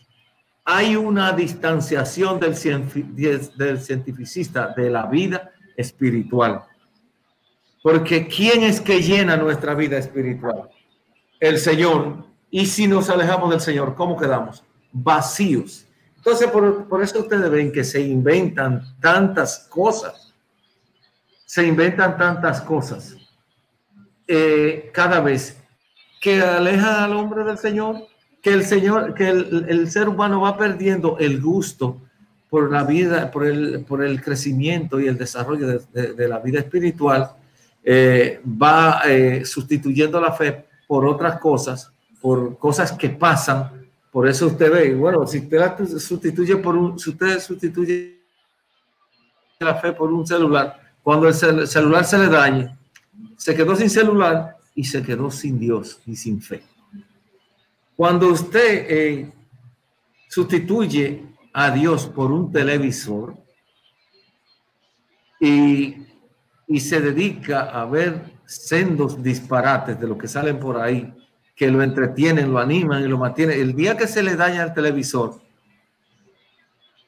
hay 0.63 0.95
una 0.95 1.33
distanciación 1.33 2.39
del, 2.39 2.55
del 3.55 3.79
cientificista 3.81 4.73
de 4.75 4.89
la 4.89 5.07
vida 5.07 5.51
espiritual. 5.75 6.63
Porque 7.81 8.27
¿quién 8.27 8.63
es 8.63 8.79
que 8.79 9.01
llena 9.01 9.35
nuestra 9.35 9.75
vida 9.75 9.97
espiritual? 9.97 10.69
El 11.39 11.57
Señor. 11.57 12.32
Y 12.55 12.67
si 12.67 12.85
nos 12.85 13.09
alejamos 13.09 13.49
del 13.49 13.61
Señor, 13.61 13.95
¿cómo 13.95 14.15
quedamos? 14.15 14.63
Vacíos. 14.91 15.87
Entonces, 16.17 16.51
por, 16.51 17.01
eso 17.01 17.21
ustedes 17.21 17.49
ven 17.49 17.71
que 17.71 17.83
se 17.83 17.99
inventan 17.99 18.83
tantas 18.99 19.65
cosas. 19.67 20.35
Se 21.47 21.65
inventan 21.65 22.15
tantas 22.15 22.61
cosas 22.61 23.15
eh, 24.27 24.91
cada 24.93 25.19
vez 25.19 25.57
que 26.21 26.41
alejan 26.41 27.03
al 27.05 27.13
hombre 27.13 27.43
del 27.43 27.57
Señor 27.57 28.07
que 28.43 28.51
el 28.51 28.65
Señor, 28.65 29.15
que 29.15 29.29
el, 29.29 29.89
ser 29.89 30.07
humano 30.07 30.41
va 30.41 30.55
perdiendo 30.55 31.17
el 31.17 31.41
gusto 31.41 32.01
por 32.51 32.71
la 32.71 32.83
vida, 32.83 33.31
por 33.31 33.47
el, 33.47 33.83
por 33.83 34.03
el 34.03 34.21
crecimiento 34.21 34.99
y 34.99 35.07
el 35.07 35.17
desarrollo 35.17 35.79
de, 35.91 36.27
la 36.27 36.37
vida 36.37 36.59
espiritual, 36.59 37.31
eh, 37.83 38.41
va 38.45 39.01
eh, 39.07 39.43
sustituyendo 39.43 40.21
la 40.21 40.33
fe 40.33 40.65
por 40.85 41.07
otras 41.07 41.39
cosas, 41.39 41.92
por 42.23 42.57
cosas 42.57 42.93
que 42.93 43.09
pasan 43.09 43.89
Por 44.09 44.29
eso 44.29 44.47
usted 44.47 44.71
ve, 44.71 44.95
bueno, 44.95 45.27
si 45.27 45.39
usted 45.39 45.59
la 45.59 45.75
sustituye 45.99 46.55
por 46.55 46.77
un, 46.77 46.97
si 46.97 47.09
usted 47.09 47.37
sustituye 47.41 48.21
la 49.59 49.75
fe 49.75 49.91
por 49.91 50.13
un 50.13 50.25
celular, 50.25 50.79
cuando 51.01 51.27
el 51.27 51.33
celular 51.67 52.05
se 52.05 52.17
le 52.19 52.27
dañe, 52.27 52.77
se 53.35 53.53
quedó 53.53 53.75
sin 53.75 53.89
celular 53.89 54.55
y 54.73 54.85
se 54.85 55.03
quedó 55.03 55.29
sin 55.31 55.59
Dios 55.59 55.99
y 56.05 56.15
sin 56.15 56.41
fe. 56.41 56.63
Cuando 57.97 58.27
usted 58.29 58.85
eh, 58.87 59.31
sustituye 60.29 61.25
a 61.51 61.71
Dios 61.71 62.05
por 62.05 62.31
un 62.31 62.51
televisor 62.51 63.35
y, 65.41 65.97
y 66.67 66.79
se 66.79 67.01
dedica 67.01 67.63
a 67.63 67.83
ver 67.85 68.21
sendos 68.45 69.21
disparates 69.21 69.99
de 69.99 70.07
lo 70.07 70.17
que 70.17 70.27
salen 70.27 70.59
por 70.59 70.79
ahí, 70.79 71.11
que 71.55 71.69
lo 71.69 71.83
entretienen, 71.83 72.51
lo 72.51 72.59
animan 72.59 73.03
y 73.03 73.07
lo 73.07 73.17
mantienen. 73.17 73.59
El 73.59 73.75
día 73.75 73.95
que 73.95 74.07
se 74.07 74.23
le 74.23 74.35
daña 74.35 74.63
el 74.63 74.73
televisor, 74.73 75.39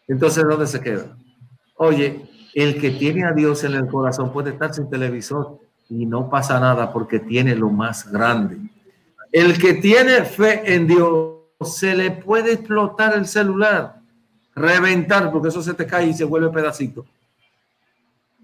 entonces 0.08 0.44
¿dónde 0.44 0.68
se 0.68 0.82
queda? 0.82 1.18
Oye, 1.78 2.30
el 2.54 2.80
que 2.80 2.92
tiene 2.92 3.26
a 3.26 3.34
Dios 3.34 3.64
en 3.64 3.74
el 3.74 3.88
corazón 3.88 4.32
puede 4.32 4.52
estar 4.52 4.74
sin 4.74 4.90
televisor 4.90 5.60
y 5.90 6.06
no 6.06 6.30
pasa 6.30 6.60
nada 6.60 6.92
porque 6.92 7.20
tiene 7.20 7.56
lo 7.56 7.70
más 7.70 8.12
grande. 8.12 8.58
El 9.32 9.58
que 9.60 9.74
tiene 9.74 10.24
fe 10.24 10.74
en 10.74 10.88
Dios 10.88 11.36
se 11.62 11.96
le 11.96 12.12
puede 12.12 12.54
explotar 12.54 13.16
el 13.16 13.26
celular, 13.26 14.00
reventar, 14.56 15.32
porque 15.32 15.50
eso 15.50 15.62
se 15.62 15.74
te 15.74 15.86
cae 15.86 16.08
y 16.08 16.14
se 16.14 16.24
vuelve 16.24 16.50
pedacito. 16.50 17.06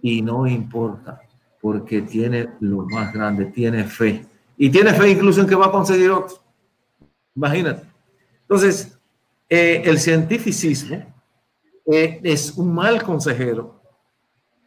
Y 0.02 0.22
no 0.22 0.48
importa, 0.48 1.22
porque 1.62 2.02
tiene 2.02 2.50
lo 2.60 2.86
más 2.88 3.14
grande, 3.14 3.46
tiene 3.46 3.84
fe. 3.84 4.26
Y 4.62 4.70
tiene 4.70 4.94
fe 4.94 5.10
incluso 5.10 5.42
en 5.42 5.48
que 5.48 5.56
va 5.56 5.66
a 5.68 5.72
conseguir 5.72 6.12
otro. 6.12 6.38
Imagínate. 7.36 7.84
Entonces, 8.42 8.98
eh, 9.50 9.82
el 9.86 10.00
cientificismo 10.00 11.04
eh, 11.92 12.20
es 12.24 12.52
un 12.52 12.74
mal 12.74 13.02
consejero, 13.02 13.82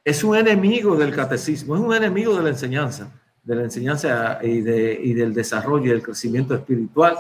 es 0.04 0.24
un 0.24 0.36
enemigo 0.36 0.96
del 0.96 1.14
catecismo, 1.14 1.76
es 1.76 1.80
un 1.80 1.94
enemigo 1.94 2.34
de 2.36 2.42
la 2.42 2.48
enseñanza, 2.48 3.08
de 3.44 3.54
la 3.54 3.62
enseñanza 3.62 4.40
y, 4.42 4.62
de, 4.62 4.98
y 5.00 5.14
del 5.14 5.32
desarrollo 5.32 5.86
y 5.86 5.90
del 5.90 6.02
crecimiento 6.02 6.54
espiritual 6.54 7.16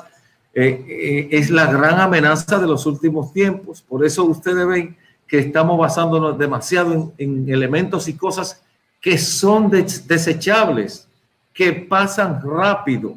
eh, 0.56 0.84
eh, 0.88 1.28
es 1.32 1.50
la 1.50 1.66
gran 1.66 1.98
amenaza 1.98 2.58
de 2.58 2.66
los 2.66 2.86
últimos 2.86 3.32
tiempos. 3.32 3.82
Por 3.82 4.04
eso 4.04 4.24
ustedes 4.24 4.66
ven 4.66 4.96
que 5.26 5.38
estamos 5.38 5.76
basándonos 5.78 6.38
demasiado 6.38 7.12
en, 7.18 7.48
elementos 7.48 8.06
y 8.08 8.14
cosas 8.14 8.62
que 9.00 9.18
son 9.18 9.68
desechables, 9.68 11.08
que 11.54 11.72
pasan 11.72 12.42
rápido, 12.42 13.16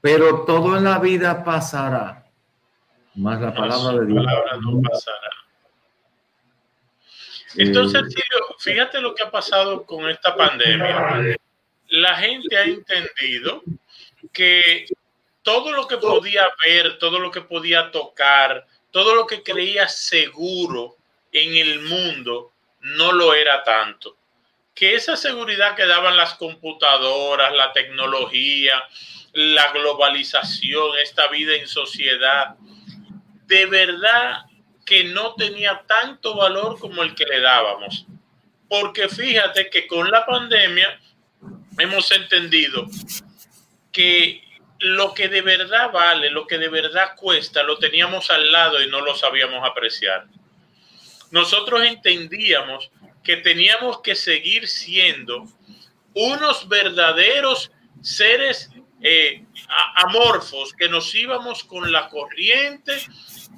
pero 0.00 0.44
todo 0.44 0.76
en 0.76 0.84
la 0.84 0.98
vida 0.98 1.44
pasará. 1.44 2.26
Más 3.14 3.40
la 3.40 3.54
palabra 3.54 4.00
de 4.00 4.06
Dios. 4.06 4.24
no 4.62 4.82
pasará. 4.82 5.36
Entonces, 7.56 8.02
fíjate 8.58 9.00
lo 9.00 9.14
que 9.14 9.22
ha 9.22 9.30
pasado 9.30 9.84
con 9.84 10.08
esta 10.08 10.34
pandemia. 10.34 11.36
La 11.88 12.16
gente 12.16 12.56
ha 12.56 12.64
entendido 12.64 13.62
que 14.32 14.86
todo 15.42 15.72
lo 15.72 15.86
que 15.86 15.98
podía 15.98 16.46
ver, 16.64 16.98
todo 16.98 17.18
lo 17.18 17.30
que 17.30 17.40
podía 17.40 17.90
tocar, 17.90 18.66
todo 18.90 19.14
lo 19.14 19.26
que 19.26 19.42
creía 19.42 19.88
seguro 19.88 20.96
en 21.32 21.56
el 21.56 21.80
mundo, 21.82 22.52
no 22.80 23.12
lo 23.12 23.34
era 23.34 23.62
tanto. 23.62 24.16
Que 24.76 24.94
esa 24.94 25.16
seguridad 25.16 25.74
que 25.74 25.86
daban 25.86 26.16
las 26.16 26.34
computadoras, 26.34 27.52
la 27.52 27.72
tecnología, 27.72 28.74
la 29.32 29.72
globalización, 29.72 30.96
esta 31.02 31.26
vida 31.28 31.56
en 31.56 31.66
sociedad, 31.66 32.54
de 33.46 33.66
verdad 33.66 34.44
que 34.84 35.04
no 35.04 35.34
tenía 35.34 35.82
tanto 35.86 36.36
valor 36.36 36.78
como 36.78 37.02
el 37.02 37.14
que 37.16 37.24
le 37.24 37.40
dábamos. 37.40 38.06
Porque 38.68 39.08
fíjate 39.08 39.68
que 39.68 39.86
con 39.86 40.10
la 40.10 40.24
pandemia 40.24 41.00
hemos 41.78 42.12
entendido 42.12 42.86
que 43.92 44.42
lo 44.78 45.14
que 45.14 45.28
de 45.28 45.42
verdad 45.42 45.90
vale, 45.90 46.30
lo 46.30 46.46
que 46.46 46.58
de 46.58 46.68
verdad 46.68 47.14
cuesta, 47.16 47.62
lo 47.62 47.78
teníamos 47.78 48.30
al 48.30 48.52
lado 48.52 48.82
y 48.82 48.88
no 48.88 49.00
lo 49.00 49.14
sabíamos 49.16 49.68
apreciar. 49.68 50.26
Nosotros 51.30 51.82
entendíamos 51.82 52.90
que 53.26 53.36
teníamos 53.38 54.02
que 54.02 54.14
seguir 54.14 54.68
siendo 54.68 55.48
unos 56.14 56.68
verdaderos 56.68 57.72
seres 58.00 58.70
eh, 59.02 59.44
amorfos, 59.96 60.72
que 60.72 60.88
nos 60.88 61.12
íbamos 61.12 61.64
con 61.64 61.90
la 61.90 62.08
corriente 62.08 62.96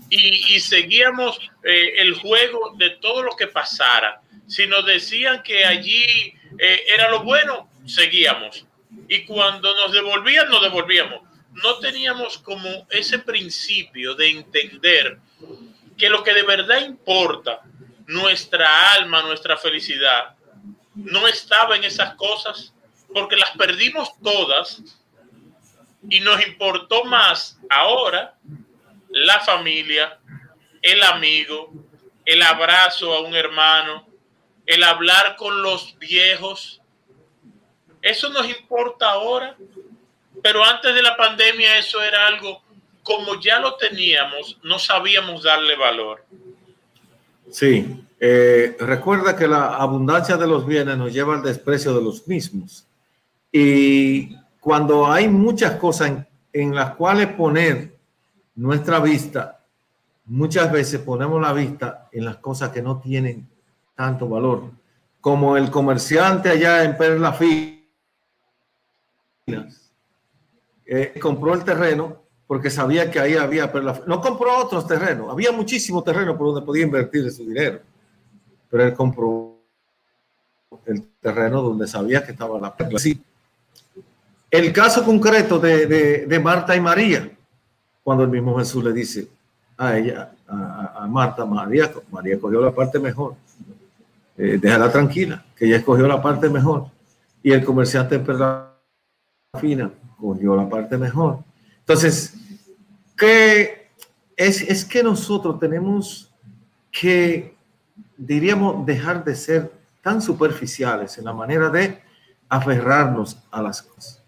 y, 0.09 0.59
seguíamos 0.61 1.39
eh, 1.63 1.93
el 1.99 2.15
juego 2.15 2.75
de 2.79 2.91
todo 2.97 3.23
lo 3.23 3.37
que 3.37 3.47
pasara. 3.47 4.23
Si 4.47 4.67
nos 4.67 4.87
decían 4.87 5.43
que 5.43 5.67
allí 5.67 6.33
eh, 6.59 6.85
era 6.89 7.11
lo 7.11 7.23
bueno, 7.23 7.69
seguíamos 7.85 8.65
y 9.07 9.27
cuando 9.27 9.77
nos 9.77 9.93
devolvían, 9.93 10.49
nos 10.49 10.63
devolvíamos. 10.63 11.21
No 11.53 11.79
teníamos 11.79 12.39
como 12.39 12.87
ese 12.89 13.19
principio 13.19 14.15
de 14.15 14.31
entender 14.31 15.19
que 15.99 16.09
lo 16.09 16.25
que 16.25 16.33
de 16.33 16.45
verdad 16.45 16.81
importa, 16.87 17.61
nuestra 18.09 18.95
alma, 18.95 19.23
nuestra 19.23 19.59
felicidad, 19.59 20.35
no 20.95 21.29
estaba 21.29 21.77
en 21.77 21.85
esas 21.85 22.15
cosas, 22.15 22.73
porque 23.13 23.37
las 23.37 23.51
perdimos 23.51 24.11
todas 24.23 24.83
y 26.09 26.19
nos 26.21 26.45
importó 26.47 27.05
más 27.05 27.59
ahora 27.69 28.35
la 29.11 29.41
familia, 29.41 30.19
el 30.81 31.03
amigo, 31.03 31.71
el 32.25 32.43
abrazo 32.43 33.13
a 33.13 33.21
un 33.21 33.37
hermano, 33.37 34.09
el 34.65 34.83
hablar 34.85 35.37
con 35.37 35.63
los 35.63 35.99
viejos, 35.99 36.81
eso 38.01 38.31
nos 38.31 38.49
importa 38.49 39.11
ahora, 39.11 39.55
pero 40.43 40.65
antes 40.65 40.95
de 40.95 41.03
la 41.03 41.15
pandemia 41.15 41.77
eso 41.77 42.03
era 42.03 42.27
algo, 42.27 42.63
como 43.03 43.39
ya 43.39 43.59
lo 43.59 43.75
teníamos, 43.77 44.57
no 44.63 44.79
sabíamos 44.79 45.43
darle 45.43 45.77
valor. 45.77 46.25
Sí, 47.51 48.07
eh, 48.21 48.77
recuerda 48.81 49.37
que 49.37 49.47
la 49.47 49.77
abundancia 49.77 50.37
de 50.37 50.47
los 50.47 50.67
bienes 50.67 50.97
nos 50.99 51.13
lleva 51.13 51.35
al 51.35 51.43
desprecio 51.43 51.95
de 51.95 52.03
los 52.03 52.27
mismos. 52.27 52.87
Y 53.53 54.37
cuando 54.61 55.11
hay 55.11 55.29
muchas 55.29 55.77
cosas 55.77 56.27
en, 56.53 56.75
las 56.75 56.95
cuales 56.95 57.29
poner 57.29 57.97
nuestra 58.57 58.99
vista, 59.01 59.65
muchas 60.27 60.71
veces 60.73 61.01
ponemos 61.01 61.41
la 61.41 61.53
vista 61.53 62.09
en 62.13 62.25
las 62.25 62.37
cosas 62.39 62.71
que 62.71 62.83
no 62.83 63.01
tienen 63.01 63.49
tanto 63.95 64.29
valor, 64.29 64.65
como 65.21 65.57
el 65.57 65.71
comerciante 65.71 66.51
allá 66.51 66.85
en 66.85 66.97
Perla 66.97 67.37
eh, 70.87 71.15
compró 71.21 71.55
el 71.55 71.65
terreno 71.65 72.28
porque 72.49 72.71
sabía 72.71 73.11
que 73.11 73.21
ahí 73.21 73.37
había 73.37 73.71
No 74.07 74.21
compró 74.21 74.57
otros 74.57 74.87
terrenos, 74.87 75.31
había 75.31 75.53
muchísimo 75.53 76.03
terreno 76.03 76.37
por 76.37 76.49
donde 76.49 76.63
podía 76.63 76.83
invertir 76.83 77.31
su 77.31 77.45
dinero, 77.45 77.81
pero 78.71 78.85
él 78.85 78.95
compró 78.95 79.59
el 80.87 81.05
terreno 81.21 81.61
donde 81.61 81.87
sabía 81.87 82.25
que 82.25 82.33
estaba 82.33 82.59
la 82.59 82.75
perla. 82.75 82.99
Sí. 82.99 83.23
El 84.51 84.73
caso 84.73 85.05
concreto 85.05 85.59
de, 85.59 86.41
Marta 86.43 86.75
y 86.75 86.81
María, 86.81 87.31
cuando 88.03 88.25
el 88.25 88.31
mismo 88.31 88.59
Jesús 88.59 88.83
le 88.83 88.95
dice 88.95 89.29
a 89.77 89.99
ella, 89.99 90.33
a, 90.49 91.07
Marta, 91.07 91.45
María, 91.45 91.93
María 92.11 92.41
cogió 92.41 92.63
la 92.63 92.73
parte 92.73 92.99
mejor, 92.99 93.35
eh, 94.39 94.59
déjala 94.59 94.91
tranquila, 94.91 95.45
que 95.55 95.67
ella 95.67 95.77
escogió 95.77 96.09
la 96.09 96.23
parte 96.23 96.49
mejor. 96.49 96.87
Y 97.43 97.53
el 97.53 97.63
comerciante 97.63 98.19
perla 98.19 98.73
fina, 99.61 99.91
cogió 100.19 100.57
la 100.57 100.67
parte 100.67 100.97
mejor. 100.97 101.41
Entonces, 101.89 102.35
es, 104.37 104.85
que 104.85 105.03
nosotros 105.03 105.59
tenemos 105.59 106.31
que, 106.93 107.55
diríamos, 108.19 108.85
dejar 108.85 109.25
de 109.25 109.35
ser 109.35 109.73
tan 110.03 110.21
superficiales 110.21 111.17
en 111.17 111.25
la 111.25 111.33
manera 111.33 111.71
de 111.71 111.99
aferrarnos 112.47 113.39
a 113.51 113.63
las 113.63 113.81
cosas 113.81 114.23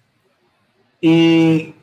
y, 1.02 1.74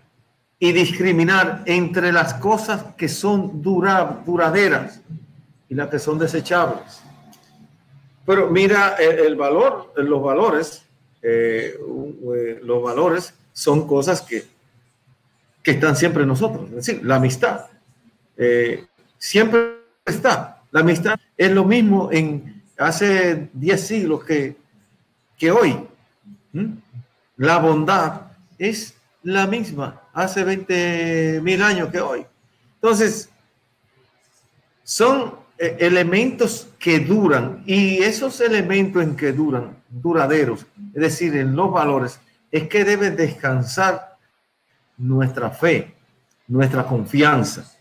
discriminar 0.59 1.61
entre 1.67 2.11
las 2.11 2.33
cosas 2.33 2.95
que 2.97 3.07
son 3.07 3.61
dura, 3.61 4.23
duraderas 4.25 4.99
y 5.69 5.75
las 5.75 5.89
que 5.89 5.99
son 5.99 6.17
desechables. 6.17 7.03
Pero 8.25 8.49
mira 8.49 8.95
el, 8.95 9.35
valor, 9.35 9.93
los 9.95 10.23
valores 10.23 10.83
eh, 11.21 11.75
eh, 12.35 12.59
los 12.63 12.81
valores 12.81 13.35
son 13.53 13.87
cosas 13.87 14.21
que, 14.23 14.56
que 15.67 15.71
están 15.71 15.97
siempre 15.97 16.25
nosotros. 16.25 16.69
Es 16.69 16.75
decir, 16.75 17.01
la 17.03 17.17
amistad 17.17 17.65
eh, 18.37 18.85
siempre 19.17 19.81
está. 20.05 20.61
La 20.71 20.79
amistad 20.79 21.19
es 21.35 21.51
lo 21.51 21.65
mismo 21.65 22.07
en 22.09 22.63
hace 22.77 23.49
10 23.51 23.81
siglos 23.81 24.23
que, 24.23 24.55
que 25.37 25.51
hoy. 25.51 25.77
La 27.35 27.57
bondad 27.57 28.31
es 28.57 28.93
la 29.23 29.45
misma 29.45 30.03
hace 30.13 30.45
20 30.45 31.41
mil 31.43 31.61
años 31.61 31.89
que 31.89 31.99
hoy. 31.99 32.25
Entonces, 32.75 33.29
son 34.85 35.35
eh, 35.57 35.75
elementos 35.81 36.69
que 36.79 37.01
duran 37.01 37.61
y 37.65 37.97
esos 38.03 38.39
elementos 38.39 39.03
en 39.03 39.17
que 39.17 39.33
duran, 39.33 39.75
duraderos, 39.89 40.65
es 40.93 41.01
decir, 41.01 41.35
en 41.35 41.57
los 41.57 41.73
valores, 41.73 42.21
es 42.53 42.69
que 42.69 42.85
debe 42.85 43.11
descansar 43.11 44.06
nuestra 44.97 45.49
fe, 45.49 45.95
nuestra 46.47 46.83
confianza. 46.83 47.73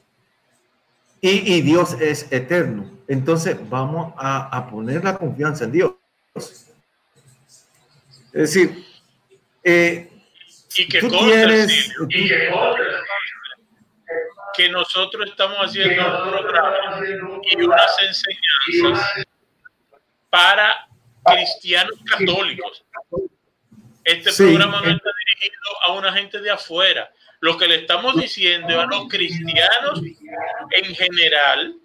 Y, 1.21 1.61
Dios 1.63 1.97
es 2.01 2.31
eterno. 2.31 2.91
Entonces 3.09 3.57
vamos 3.69 4.15
a, 4.17 4.69
poner 4.71 5.03
la 5.03 5.17
confianza 5.17 5.65
en 5.65 5.73
Dios. 5.73 5.93
Es 6.35 8.33
decir, 8.33 8.85
eh, 9.65 10.11
y 10.77 10.89
que 10.89 11.01
tú 11.01 11.09
tienes, 11.09 11.91
que 14.55 14.69
nosotros 14.71 15.29
estamos 15.29 15.59
haciendo 15.59 16.25
un 16.25 16.31
programa 16.31 17.01
y 17.43 17.63
unas 17.63 17.97
enseñanzas 18.03 19.25
para 20.31 20.89
cristianos 21.25 21.99
católicos. 22.05 22.85
Este 24.05 24.33
programa 24.33 24.81
no 24.83 24.91
está 24.91 25.11
a 25.87 25.93
una 25.93 26.13
gente 26.13 26.41
de 26.41 26.51
afuera. 26.51 27.11
Lo 27.41 27.57
que 27.57 27.69
le 27.69 27.77
estamos 27.77 28.17
diciendo 28.17 28.81
a 28.81 28.87
los 28.87 29.09
cristianos 29.09 30.01
en 30.71 30.95
general, 30.95 31.77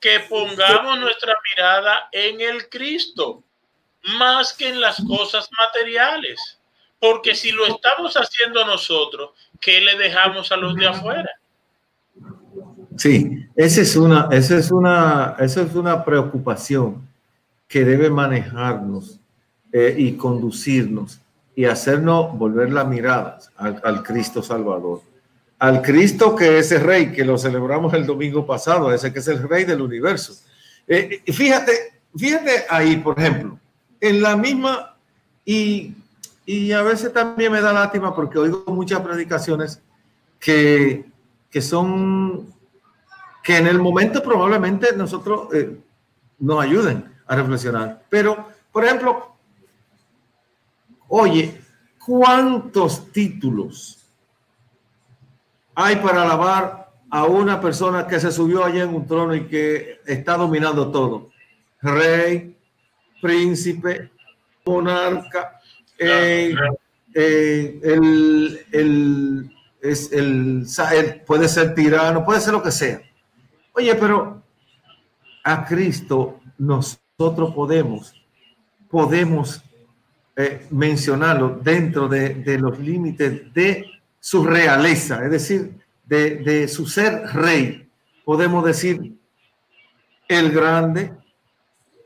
que 0.00 0.20
pongamos 0.28 0.98
nuestra 0.98 1.34
mirada 1.50 2.08
en 2.12 2.40
el 2.40 2.68
Cristo, 2.68 3.42
más 4.18 4.52
que 4.52 4.68
en 4.68 4.80
las 4.80 5.02
cosas 5.06 5.48
materiales. 5.56 6.58
Porque 6.98 7.34
si 7.34 7.50
lo 7.52 7.66
estamos 7.66 8.14
haciendo 8.14 8.64
nosotros, 8.64 9.30
¿qué 9.60 9.80
le 9.80 9.96
dejamos 9.96 10.52
a 10.52 10.56
los 10.56 10.74
de 10.74 10.86
afuera? 10.86 11.30
Sí, 12.96 13.46
esa 13.56 13.80
es 13.80 13.96
una, 13.96 14.28
esa 14.30 14.58
es 14.58 14.70
una, 14.70 15.36
esa 15.38 15.62
es 15.62 15.74
una 15.74 16.04
preocupación 16.04 17.08
que 17.66 17.84
debe 17.84 18.10
manejarnos 18.10 19.18
eh, 19.72 19.94
y 19.96 20.16
conducirnos 20.16 21.21
y 21.54 21.64
hacernos 21.66 22.36
volver 22.36 22.72
la 22.72 22.84
mirada 22.84 23.38
al, 23.56 24.02
Cristo 24.02 24.42
Salvador. 24.42 25.02
Al 25.58 25.82
Cristo 25.82 26.34
que 26.34 26.58
es 26.58 26.72
el 26.72 26.80
Rey, 26.80 27.12
que 27.12 27.24
lo 27.24 27.38
celebramos 27.38 27.92
el 27.94 28.06
domingo 28.06 28.46
pasado, 28.46 28.92
ese 28.92 29.12
que 29.12 29.18
es 29.18 29.28
el 29.28 29.48
Rey 29.48 29.64
del 29.64 29.82
universo. 29.82 30.34
Eh, 30.88 31.22
fíjate, 31.26 32.00
fíjate 32.16 32.64
ahí, 32.68 32.96
por 32.96 33.18
ejemplo, 33.18 33.58
en 34.00 34.22
la 34.22 34.36
misma, 34.36 34.96
y, 35.44 35.94
y 36.46 36.72
a 36.72 36.82
veces 36.82 37.12
también 37.12 37.52
me 37.52 37.60
da 37.60 37.72
lástima 37.72 38.14
porque 38.14 38.38
oigo 38.38 38.64
muchas 38.68 39.00
predicaciones 39.00 39.80
que, 40.40 41.04
que 41.50 41.60
son 41.60 42.52
que 43.42 43.56
en 43.56 43.66
el 43.66 43.80
momento 43.80 44.22
probablemente 44.22 44.94
nosotros 44.96 45.52
eh, 45.52 45.76
nos 46.38 46.62
ayuden 46.62 47.12
a 47.26 47.36
reflexionar. 47.36 48.04
Pero, 48.08 48.48
por 48.70 48.84
ejemplo, 48.84 49.31
oye, 51.14 51.60
¿cuántos 52.04 53.12
títulos 53.12 53.98
hay 55.74 55.96
para 55.96 56.22
alabar 56.22 56.90
a 57.10 57.24
una 57.24 57.60
persona 57.60 58.06
que 58.06 58.18
se 58.18 58.32
subió 58.32 58.64
allá 58.64 58.84
en 58.84 58.94
un 58.94 59.06
trono 59.06 59.34
y 59.34 59.46
que 59.46 60.00
está 60.06 60.38
dominando 60.38 60.90
todo? 60.90 61.30
Rey, 61.82 62.56
príncipe, 63.20 64.10
monarca, 64.64 65.60
eh, 65.98 66.54
eh, 67.14 67.80
el, 67.82 69.54
es 69.82 70.12
el, 70.12 70.66
puede 71.26 71.46
ser 71.46 71.74
tirano, 71.74 72.24
puede 72.24 72.40
ser 72.40 72.54
lo 72.54 72.62
que 72.62 72.70
sea. 72.70 73.02
Oye, 73.74 73.94
pero 73.96 74.42
a 75.44 75.66
Cristo 75.66 76.40
nosotros 76.56 77.54
podemos, 77.54 78.14
podemos 78.88 79.62
eh, 80.36 80.66
mencionarlo 80.70 81.60
dentro 81.62 82.08
de, 82.08 82.58
los 82.58 82.78
límites 82.78 83.52
de 83.52 83.86
su 84.18 84.44
realeza, 84.44 85.24
es 85.24 85.30
decir, 85.30 85.74
de, 86.04 86.68
su 86.68 86.86
ser 86.86 87.26
rey. 87.34 87.88
Podemos 88.24 88.64
decir 88.64 89.14
el 90.28 90.50
grande, 90.52 91.12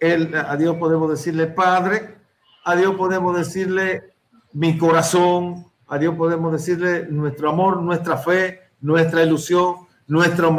el, 0.01 0.35
a 0.35 0.57
Dios 0.57 0.77
podemos 0.77 1.11
decirle 1.11 1.47
Padre, 1.47 2.17
a 2.65 2.75
Dios 2.75 2.97
podemos 2.97 3.37
decirle 3.37 4.13
mi 4.53 4.77
corazón, 4.77 5.67
a 5.87 5.99
Dios 5.99 6.15
podemos 6.17 6.53
decirle 6.53 7.07
nuestro 7.09 7.51
amor, 7.51 7.81
nuestra 7.81 8.17
fe, 8.17 8.61
nuestra 8.81 9.23
ilusión, 9.23 9.87
nuestro 10.09 10.57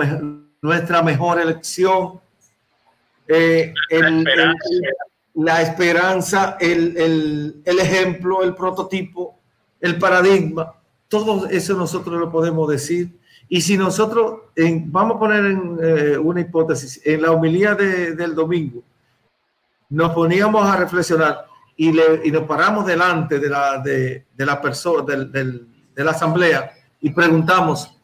nuestra 0.61 1.01
mejor 1.01 1.39
elección, 1.39 2.19
eh, 3.27 3.73
la 5.37 5.61
esperanza, 5.61 6.57
el, 6.59 7.61
ejemplo, 7.65 8.43
el 8.43 8.55
prototipo, 8.55 9.39
el 9.79 9.97
paradigma, 9.97 10.73
todo 11.07 11.47
eso 11.47 11.75
nosotros 11.75 12.19
lo 12.19 12.31
podemos 12.31 12.67
decir. 12.69 13.17
Y 13.47 13.61
si 13.61 13.77
nosotros, 13.77 14.41
vamos 14.85 15.15
a 15.15 15.19
poner 15.19 15.45
en, 15.45 15.77
eh, 15.81 16.17
una 16.17 16.41
hipótesis, 16.41 16.99
en 17.05 17.21
la 17.21 17.31
homilía 17.31 17.75
del 17.75 18.35
domingo, 18.35 18.83
nos 19.89 20.11
poníamos 20.13 20.67
a 20.67 20.75
reflexionar 20.75 21.45
y, 21.77 21.91
le, 21.91 22.21
y 22.25 22.31
nos 22.31 22.43
paramos 22.43 22.85
delante 22.85 23.39
de 23.39 23.49
la, 23.49 23.77
de, 23.79 24.25
la 24.37 24.61
persona, 24.61 25.03
de 25.03 26.03
la 26.03 26.11
asamblea 26.11 26.71
y 26.99 27.11
preguntamos, 27.11 27.97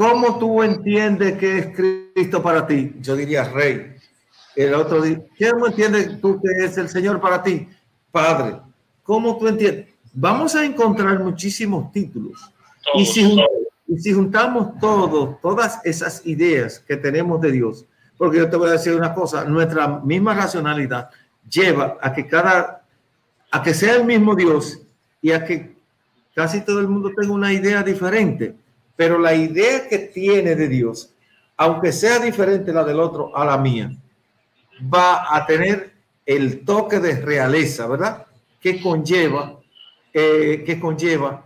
¿Cómo 0.00 0.38
tú 0.38 0.62
entiendes 0.62 1.36
que 1.36 1.58
es 1.58 1.76
Cristo 1.76 2.42
para 2.42 2.66
ti? 2.66 2.94
Yo 3.00 3.14
diría 3.14 3.44
Rey. 3.44 3.96
El 4.56 4.74
otro 4.74 5.02
dice, 5.02 5.26
¿cómo 5.50 5.66
entiendes 5.66 6.20
tú 6.20 6.40
que 6.40 6.64
es 6.64 6.76
el 6.76 6.88
Señor 6.88 7.20
para 7.20 7.42
ti? 7.42 7.68
Padre. 8.10 8.58
¿Cómo 9.02 9.38
tú 9.38 9.48
entiendes? 9.48 9.86
Vamos 10.12 10.54
a 10.54 10.64
encontrar 10.64 11.20
muchísimos 11.20 11.92
títulos. 11.92 12.52
y, 12.94 13.06
si, 13.06 13.38
y 13.86 13.98
si 13.98 14.12
juntamos 14.12 14.78
todos, 14.80 15.40
todas 15.40 15.80
esas 15.84 16.24
ideas 16.26 16.80
que 16.80 16.96
tenemos 16.96 17.40
de 17.40 17.52
Dios, 17.52 17.84
porque 18.16 18.38
yo 18.38 18.50
te 18.50 18.56
voy 18.56 18.68
a 18.68 18.72
decir 18.72 18.94
una 18.94 19.14
cosa, 19.14 19.44
nuestra 19.44 20.00
misma 20.00 20.34
racionalidad 20.34 21.10
lleva 21.48 21.96
a 22.00 22.12
que 22.12 22.26
cada, 22.26 22.84
a 23.50 23.62
que 23.62 23.74
sea 23.74 23.96
el 23.96 24.04
mismo 24.04 24.34
Dios 24.34 24.80
y 25.22 25.32
a 25.32 25.44
que 25.44 25.76
casi 26.34 26.60
todo 26.62 26.80
el 26.80 26.88
mundo 26.88 27.10
tenga 27.16 27.32
una 27.32 27.52
idea 27.52 27.82
diferente 27.82 28.54
pero 29.00 29.18
la 29.18 29.34
idea 29.34 29.88
que 29.88 29.96
tiene 29.96 30.54
de 30.54 30.68
Dios, 30.68 31.14
aunque 31.56 31.90
sea 31.90 32.18
diferente 32.18 32.70
la 32.70 32.84
del 32.84 33.00
otro 33.00 33.34
a 33.34 33.46
la 33.46 33.56
mía, 33.56 33.90
va 34.82 35.34
a 35.34 35.46
tener 35.46 35.92
el 36.26 36.64
toque 36.64 36.98
de 36.98 37.20
realeza, 37.20 37.86
¿verdad? 37.86 38.26
Que 38.60 38.80
conlleva, 38.80 39.58
eh, 40.12 40.62
que 40.64 40.78
conlleva 40.78 41.44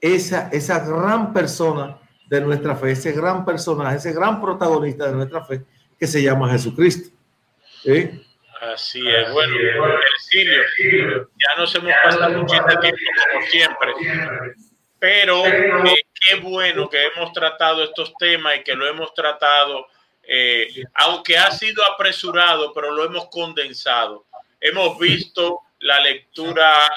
esa, 0.00 0.48
esa 0.52 0.80
gran 0.80 1.32
persona 1.32 1.98
de 2.28 2.40
nuestra 2.40 2.76
fe, 2.76 2.92
ese 2.92 3.12
gran 3.12 3.44
personaje, 3.44 3.96
ese 3.96 4.12
gran 4.12 4.40
protagonista 4.40 5.06
de 5.06 5.12
nuestra 5.12 5.44
fe, 5.44 5.62
que 5.98 6.06
se 6.06 6.22
llama 6.22 6.50
Jesucristo. 6.50 7.14
Así 8.72 9.00
es. 9.06 9.32
Bueno, 9.32 9.54
Ercilio, 10.14 11.28
ya 11.38 11.60
nos 11.60 11.74
hemos 11.74 11.92
pasado 12.02 12.46
tiempo 12.46 12.68
como 12.68 13.46
siempre 13.46 13.92
pero 15.04 15.44
eh, 15.44 15.96
qué 16.18 16.36
bueno 16.36 16.88
que 16.88 16.96
hemos 17.04 17.30
tratado 17.34 17.84
estos 17.84 18.14
temas 18.14 18.56
y 18.56 18.62
que 18.62 18.74
lo 18.74 18.88
hemos 18.88 19.12
tratado, 19.12 19.86
eh, 20.26 20.84
aunque 20.94 21.36
ha 21.36 21.50
sido 21.50 21.84
apresurado, 21.84 22.72
pero 22.72 22.90
lo 22.90 23.04
hemos 23.04 23.28
condensado. 23.28 24.26
Hemos 24.60 24.98
visto 24.98 25.60
la 25.80 26.00
lectura, 26.00 26.90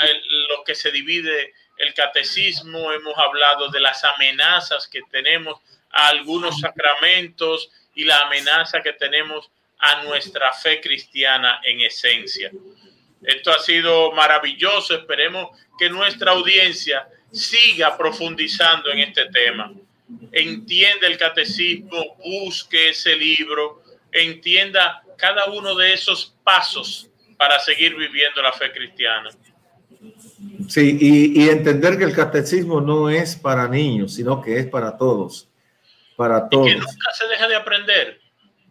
lo 0.50 0.64
que 0.64 0.76
se 0.76 0.92
divide 0.92 1.54
el 1.78 1.94
catecismo, 1.94 2.92
hemos 2.92 3.18
hablado 3.18 3.70
de 3.70 3.80
las 3.80 4.04
amenazas 4.04 4.88
que 4.88 5.02
tenemos 5.12 5.60
a 5.92 6.08
algunos 6.10 6.60
sacramentos 6.60 7.70
y 7.94 8.06
la 8.06 8.18
amenaza 8.20 8.82
que 8.82 8.94
tenemos 8.94 9.50
a 9.80 10.04
nuestra 10.04 10.52
fe 10.54 10.82
cristiana 10.82 11.62
en 11.64 11.82
esencia. 11.82 12.52
Esto 13.24 13.52
ha 13.52 13.60
sido 13.60 14.12
maravilloso. 14.14 14.96
Esperemos 14.96 15.58
que 15.78 15.90
nuestra 15.90 16.32
audiencia 16.32 17.08
siga 17.32 17.98
profundizando 17.98 18.92
en 18.92 19.00
este 19.00 19.26
tema. 19.30 19.72
Entienda 20.32 21.08
el 21.08 21.18
catecismo, 21.18 22.16
busque 22.24 22.90
ese 22.90 23.16
libro, 23.16 23.84
entienda 24.12 25.04
cada 25.18 25.46
uno 25.46 25.76
de 25.76 25.94
esos 25.94 26.36
pasos 26.44 27.10
para 27.38 27.60
seguir 27.60 27.96
viviendo 27.96 28.42
la 28.42 28.52
fe 28.54 28.72
cristiana. 28.72 29.30
Sí, 30.68 30.98
y, 31.00 31.50
entender 31.50 31.98
que 31.98 32.04
el 32.04 32.14
catecismo 32.14 32.82
no 32.82 33.10
es 33.10 33.36
para 33.36 33.68
niños, 33.68 34.14
sino 34.14 34.42
que 34.42 34.58
es 34.58 34.68
para 34.68 34.98
todos. 34.98 35.50
Para 36.16 36.48
todos. 36.48 36.68
Y 36.68 36.74
que 36.74 36.80
nunca 36.80 37.12
se 37.14 37.28
deja 37.28 37.48
de 37.48 37.56
aprender. 37.56 38.22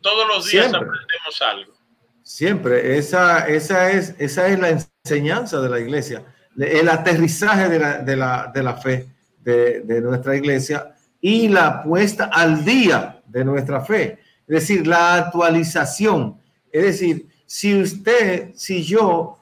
Todos 0.00 0.26
los 0.28 0.50
días 0.50 0.66
aprendemos 0.66 1.42
algo. 1.42 1.76
Siempre. 2.22 2.98
Esa, 2.98 3.46
esa, 3.48 3.90
es, 3.90 4.14
esa 4.18 4.48
es 4.48 4.58
la 4.58 4.70
enseñanza 5.04 5.60
de 5.60 5.68
la 5.68 5.80
iglesia 5.80 6.24
el 6.58 6.88
aterrizaje 6.88 7.68
de 7.68 7.78
la, 7.78 7.98
de 7.98 8.16
la, 8.16 8.50
de 8.54 8.62
la 8.62 8.74
fe 8.74 9.06
de, 9.40 9.80
de, 9.80 10.00
nuestra 10.00 10.36
iglesia. 10.36 10.95
Y 11.26 11.48
la 11.48 11.82
puesta 11.82 12.26
al 12.26 12.64
día 12.64 13.20
de 13.26 13.44
nuestra 13.44 13.80
fe. 13.80 14.20
Es 14.46 14.60
decir, 14.60 14.86
la 14.86 15.16
actualización. 15.16 16.38
Es 16.70 16.84
decir, 16.84 17.28
si 17.44 17.82
usted, 17.82 18.52
si 18.54 18.84
yo, 18.84 19.36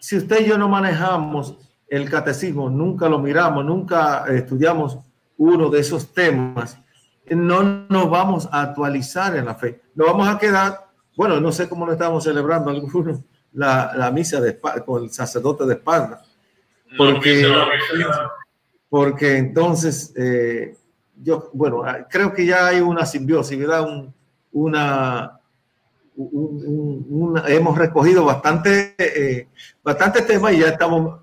si 0.00 0.16
usted 0.16 0.40
y 0.40 0.48
yo 0.48 0.56
no 0.56 0.70
manejamos 0.70 1.58
el 1.88 2.08
catecismo, 2.08 2.70
nunca 2.70 3.06
lo 3.06 3.18
miramos, 3.18 3.66
nunca 3.66 4.24
estudiamos 4.28 4.98
uno 5.36 5.68
de 5.68 5.80
esos 5.80 6.10
temas, 6.14 6.78
no 7.28 7.62
nos 7.62 8.08
vamos 8.08 8.48
a 8.50 8.62
actualizar 8.62 9.36
en 9.36 9.44
la 9.44 9.56
fe. 9.56 9.82
Nos 9.94 10.06
vamos 10.06 10.26
a 10.26 10.38
quedar, 10.38 10.88
bueno, 11.18 11.38
no 11.38 11.52
sé 11.52 11.68
cómo 11.68 11.84
lo 11.84 11.92
estamos 11.92 12.24
celebrando 12.24 12.70
algunos, 12.70 13.20
la, 13.52 13.92
la 13.94 14.10
misa 14.10 14.40
de, 14.40 14.58
con 14.86 15.04
el 15.04 15.10
sacerdote 15.10 15.66
de 15.66 15.74
espalda. 15.74 16.22
Porque, 16.96 17.46
porque 18.88 19.36
entonces, 19.36 20.14
eh, 20.16 20.78
yo, 21.22 21.50
bueno, 21.52 21.82
creo 22.08 22.32
que 22.32 22.46
ya 22.46 22.68
hay 22.68 22.80
una 22.80 23.04
simbiosis, 23.06 23.58
¿verdad? 23.58 23.82
Un, 23.82 24.14
una, 24.52 25.40
hemos 27.46 27.78
recogido 27.78 28.24
bastante, 28.24 28.94
eh, 28.98 29.48
bastante 29.82 30.22
temas 30.22 30.52
y 30.52 30.58
ya 30.58 30.68
estamos 30.68 31.20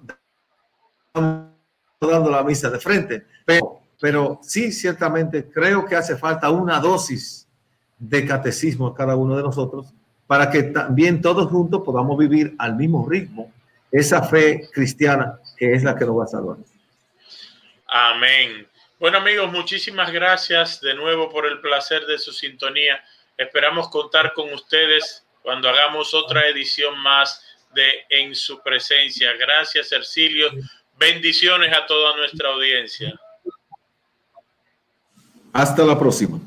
dando 1.14 2.30
la 2.30 2.44
misa 2.44 2.70
de 2.70 2.80
frente. 2.80 3.26
Pero, 3.46 3.82
pero 4.00 4.40
sí, 4.42 4.72
ciertamente 4.72 5.50
creo 5.50 5.86
que 5.86 5.96
hace 5.96 6.16
falta 6.16 6.50
una 6.50 6.80
dosis 6.80 7.48
de 7.98 8.26
catecismo 8.26 8.88
a 8.88 8.96
cada 8.96 9.16
uno 9.16 9.36
de 9.36 9.44
nosotros 9.44 9.94
para 10.28 10.50
que 10.50 10.64
también 10.64 11.22
todos 11.22 11.50
juntos 11.50 11.82
podamos 11.84 12.18
vivir 12.18 12.54
al 12.60 12.76
mismo 12.76 13.08
ritmo 13.08 13.52
esa 13.92 14.22
fe 14.24 14.70
cristiana 14.74 15.40
que 15.56 15.74
es 15.74 15.84
la 15.84 15.96
que 15.96 16.06
nos 16.06 16.20
va 16.20 16.24
a 16.26 16.28
salvar. 16.28 16.58
Amén. 17.88 18.68
Bueno 19.00 19.20
amigos, 19.20 19.52
muchísimas 19.52 20.12
gracias 20.12 20.82
de 20.82 20.96
nuevo 20.96 21.30
por 21.30 21.46
el 21.46 21.62
placer 21.62 22.08
de 22.08 22.18
su 22.18 22.32
sintonía. 22.32 23.00
Esperamos 23.38 23.90
contar 23.90 24.34
con 24.34 24.52
ustedes 24.52 25.24
cuando 25.44 25.70
hagamos 25.70 26.16
otra 26.16 26.48
edición 26.48 26.98
más 26.98 27.44
de 27.76 28.06
En 28.10 28.34
su 28.34 28.60
presencia. 28.64 29.34
Gracias, 29.34 29.92
Ercilio. 29.92 30.50
Bendiciones 30.98 31.72
a 31.78 31.86
toda 31.86 32.18
nuestra 32.18 32.50
audiencia. 32.50 33.14
Hasta 35.54 35.84
la 35.84 35.98
próxima. 36.00 36.40